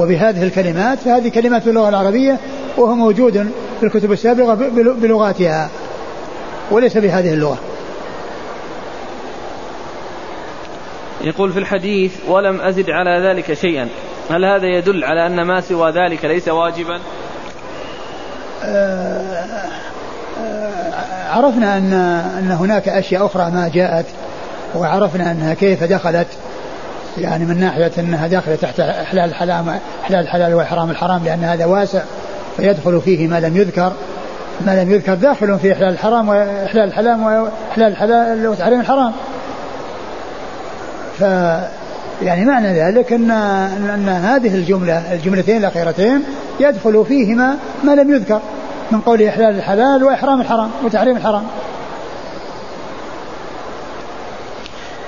وبهذه 0.00 0.42
الكلمات 0.42 0.98
فهذه 0.98 1.28
كلمات 1.28 1.66
اللغة 1.66 1.88
العربية 1.88 2.38
وهو 2.78 2.94
موجود 2.94 3.52
في 3.80 3.86
الكتب 3.86 4.12
السابقة 4.12 4.54
بلغاتها 4.74 5.68
وليس 6.70 6.98
بهذه 6.98 7.34
اللغة. 7.34 7.58
يقول 11.20 11.52
في 11.52 11.58
الحديث 11.58 12.12
ولم 12.28 12.60
أزد 12.60 12.90
على 12.90 13.28
ذلك 13.28 13.52
شيئا. 13.52 13.88
هل 14.30 14.44
هذا 14.44 14.66
يدل 14.66 15.04
على 15.04 15.26
أن 15.26 15.42
ما 15.42 15.60
سوى 15.60 15.90
ذلك 15.90 16.24
ليس 16.24 16.48
واجبا؟ 16.48 17.00
آه، 18.64 19.44
آه، 20.40 21.28
عرفنا 21.30 21.76
أن 21.76 21.92
أن 22.38 22.50
هناك 22.50 22.88
أشياء 22.88 23.26
أخرى 23.26 23.50
ما 23.50 23.70
جاءت 23.74 24.06
وعرفنا 24.74 25.30
أنها 25.30 25.54
كيف 25.54 25.84
دخلت 25.84 26.28
يعني 27.18 27.44
من 27.44 27.60
ناحية 27.60 27.92
أنها 27.98 28.26
داخلة 28.26 28.54
تحت 28.54 28.80
إحلال 28.80 29.24
الحلال 29.24 29.78
إحلال 30.04 30.20
الحلال 30.20 30.54
والحرام 30.54 30.90
الحرام 30.90 31.24
لأن 31.24 31.44
هذا 31.44 31.64
واسع. 31.64 32.02
فيدخل 32.58 33.00
فيه 33.00 33.28
ما 33.28 33.40
لم 33.40 33.56
يذكر 33.56 33.92
ما 34.66 34.82
لم 34.82 34.92
يذكر 34.92 35.14
داخل 35.14 35.58
في 35.58 35.72
إحلال 35.72 35.92
الحرام 35.92 36.28
وإحلال 36.28 36.84
الحلال 36.84 37.20
وإحلال 37.20 37.92
الحلال 37.92 38.48
وتحريم 38.48 38.80
الحرام. 38.80 39.12
ف 41.18 41.22
يعني 42.22 42.44
معنى 42.44 42.68
ذلك 42.68 43.12
أن 43.12 43.30
أن 43.30 44.08
هذه 44.08 44.54
الجملة 44.54 45.12
الجملتين 45.12 45.56
الأخيرتين 45.56 46.24
يدخل 46.60 47.04
فيهما 47.08 47.56
ما 47.84 47.94
لم 47.94 48.10
يذكر 48.10 48.40
من 48.90 49.00
قول 49.00 49.22
إحلال 49.22 49.56
الحلال 49.56 50.04
وإحرام 50.04 50.40
الحرام 50.40 50.70
وتحريم 50.84 51.16
الحرام. 51.16 51.44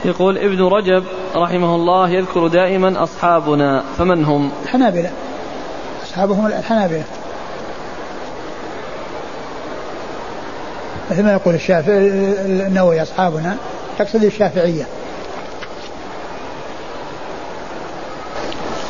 يقول 0.05 0.39
ابن 0.39 0.63
رجب 0.63 1.05
رحمه 1.37 1.75
الله 1.75 2.11
يذكر 2.11 2.47
دائما 2.47 3.03
أصحابنا 3.03 3.83
فمن 3.99 4.25
هم؟ 4.25 4.51
الحنابلة. 4.63 5.11
أصحابهم 6.07 6.47
الحنابلة. 6.47 7.05
مثل 11.11 11.23
ما 11.23 11.33
يقول 11.33 11.55
الشافعي 11.55 11.99
النووي 12.67 13.03
أصحابنا 13.03 13.57
يقصد 14.01 14.25
الشافعية. 14.25 14.85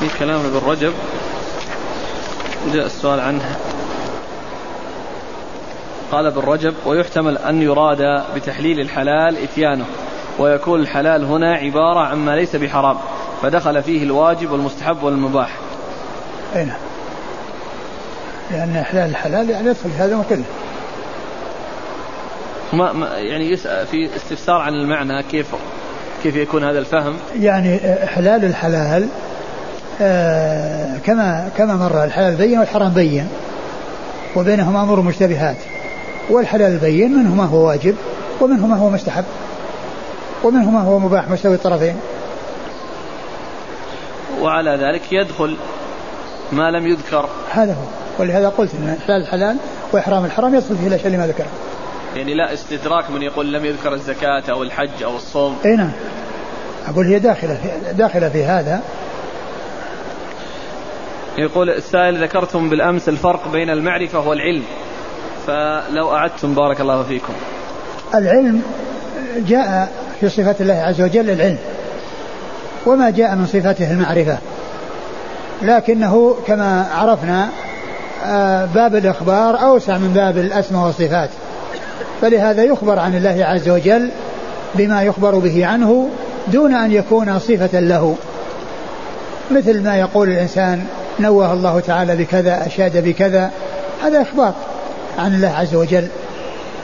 في 0.01 0.19
كلام 0.19 0.41
ابن 0.41 0.67
رجب 0.67 0.93
جاء 2.75 2.87
السؤال 2.87 3.21
عنه. 3.21 3.57
قال 6.13 6.27
ابن 6.27 6.41
رجب 6.41 6.75
ويحتمل 6.87 7.39
أن 7.39 7.63
يراد 7.63 8.23
بتحليل 8.37 8.81
الحلال 8.81 9.37
إتيانه 9.43 9.85
ويكون 10.39 10.81
الحلال 10.81 11.25
هنا 11.25 11.55
عبارة 11.55 12.01
عما 12.01 12.37
ليس 12.37 12.57
بحرام 12.57 12.97
فدخل 13.43 13.83
فيه 13.83 14.03
الواجب 14.03 14.51
والمستحب 14.51 15.03
والمباح. 15.03 15.57
أي 16.57 16.65
نعم. 16.65 16.79
لأن 18.51 18.77
إحلال 18.77 19.11
الحلال 19.11 19.51
يعني 19.51 19.69
يدخل 19.69 19.91
في 19.91 19.97
هذا 19.97 20.25
كله. 20.29 20.45
ما, 22.73 22.93
ما 22.93 23.07
يعني 23.19 23.51
يسأل 23.51 23.87
في 23.87 24.17
استفسار 24.17 24.57
عن 24.57 24.75
المعنى 24.75 25.23
كيف 25.23 25.47
كيف 26.23 26.37
يكون 26.37 26.65
هذا 26.65 26.79
الفهم؟ 26.79 27.17
يعني 27.41 28.05
إحلال 28.05 28.45
الحلال 28.45 29.09
آه 30.03 30.99
كما 30.99 31.49
كما 31.57 31.77
مر 31.77 32.05
الحلال 32.05 32.37
بين 32.37 32.59
والحرام 32.59 32.93
بين 32.93 33.29
وبينهما 34.37 34.83
أمور 34.83 35.01
مشتبهات. 35.01 35.57
والحلال 36.31 36.79
بين 36.79 37.11
منه 37.11 37.35
ما 37.35 37.45
هو 37.45 37.69
واجب 37.69 37.97
ومنه 38.41 38.67
ما 38.67 38.77
هو 38.77 38.91
مستحب 38.91 39.25
ومنه 40.45 40.71
ما 40.71 40.81
هو 40.81 40.99
مباح 40.99 41.29
مستوي 41.29 41.55
الطرفين. 41.55 41.97
وعلى 44.41 44.71
ذلك 44.71 45.13
يدخل 45.13 45.57
ما 46.53 46.71
لم 46.71 46.87
يذكر. 46.87 47.29
هذا 47.51 47.73
هو. 47.73 48.01
ولهذا 48.19 48.49
قلت 48.49 48.71
إن 48.75 48.97
إحلال 49.03 49.23
الحلال 49.23 49.57
وإحرام 49.93 50.25
الحرام 50.25 50.55
يدخل 50.55 50.77
فيه 50.77 50.87
الاشياء 50.87 51.07
اللي 51.07 51.19
ما 51.19 51.27
ذكرها 51.27 51.70
يعني 52.17 52.35
لا 52.35 52.55
استدراك 52.55 53.11
من 53.11 53.23
يقول 53.23 53.53
لم 53.53 53.65
يذكر 53.65 53.95
الزكاة 53.95 54.43
أو 54.51 54.63
الحج 54.63 55.03
أو 55.05 55.17
الصوم. 55.17 55.57
اي 55.65 55.77
نعم. 55.77 55.91
أقول 56.89 57.07
هي 57.07 57.19
داخلة 57.19 57.55
في 57.55 57.93
داخلة 57.93 58.29
في 58.29 58.45
هذا. 58.45 58.81
يقول 61.39 61.71
السائل 61.71 62.23
ذكرتم 62.23 62.71
بالأمس 62.71 63.09
الفرق 63.09 63.49
بين 63.53 63.71
المعرفة 63.71 64.29
والعلم. 64.29 64.65
فلو 65.47 66.15
أعدتم 66.15 66.55
بارك 66.55 66.81
الله 66.81 67.03
فيكم. 67.03 67.33
العلم 68.15 68.63
جاء 69.37 69.93
في 70.21 70.29
صفات 70.29 70.61
الله 70.61 70.75
عز 70.75 71.01
وجل 71.01 71.31
العلم 71.31 71.59
وما 72.87 73.11
جاء 73.11 73.35
من 73.35 73.47
صفاته 73.47 73.93
المعرفة. 73.93 74.39
لكنه 75.63 76.37
كما 76.47 76.89
عرفنا 76.95 77.49
آه، 78.25 78.65
باب 78.65 78.97
الإخبار 78.97 79.63
أوسع 79.63 79.99
من 79.99 80.13
باب 80.13 80.39
الأسماء 80.39 80.87
والصفات. 80.87 81.31
فلهذا 82.21 82.65
يخبر 82.65 82.99
عن 82.99 83.17
الله 83.17 83.45
عز 83.45 83.69
وجل 83.69 84.11
بما 84.75 85.03
يخبر 85.03 85.39
به 85.39 85.67
عنه 85.67 86.09
دون 86.49 86.75
أن 86.75 86.93
يكون 86.93 87.39
صفة 87.39 87.81
له. 87.81 88.17
مثل 89.51 89.83
ما 89.83 89.99
يقول 89.99 90.29
الإنسان 90.29 90.85
نوه 91.21 91.53
الله 91.53 91.81
تعالى 91.81 92.17
بكذا 92.17 92.67
أشاد 92.67 93.05
بكذا. 93.05 93.51
هذا 94.03 94.23
إخبار 94.23 94.55
عن 95.19 95.35
الله 95.35 95.49
عز 95.49 95.75
وجل 95.75 96.07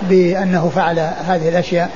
بأنه 0.03 0.70
فعل 0.74 0.99
هذه 0.99 1.49
الأشياء. 1.49 1.91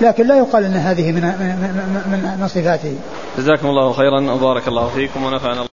لكن 0.00 0.26
لا 0.26 0.38
يقال 0.38 0.64
أن 0.64 0.74
هذه 0.74 1.12
من 1.12 1.22
من, 1.22 2.02
من, 2.10 2.40
من 2.40 2.48
صفاته. 2.48 2.94
جزاكم 3.38 3.66
الله 3.68 3.92
خيرا 3.92 4.32
وبارك 4.32 4.68
الله 4.68 4.88
فيكم 4.88 5.24
ونفعنا 5.24 5.69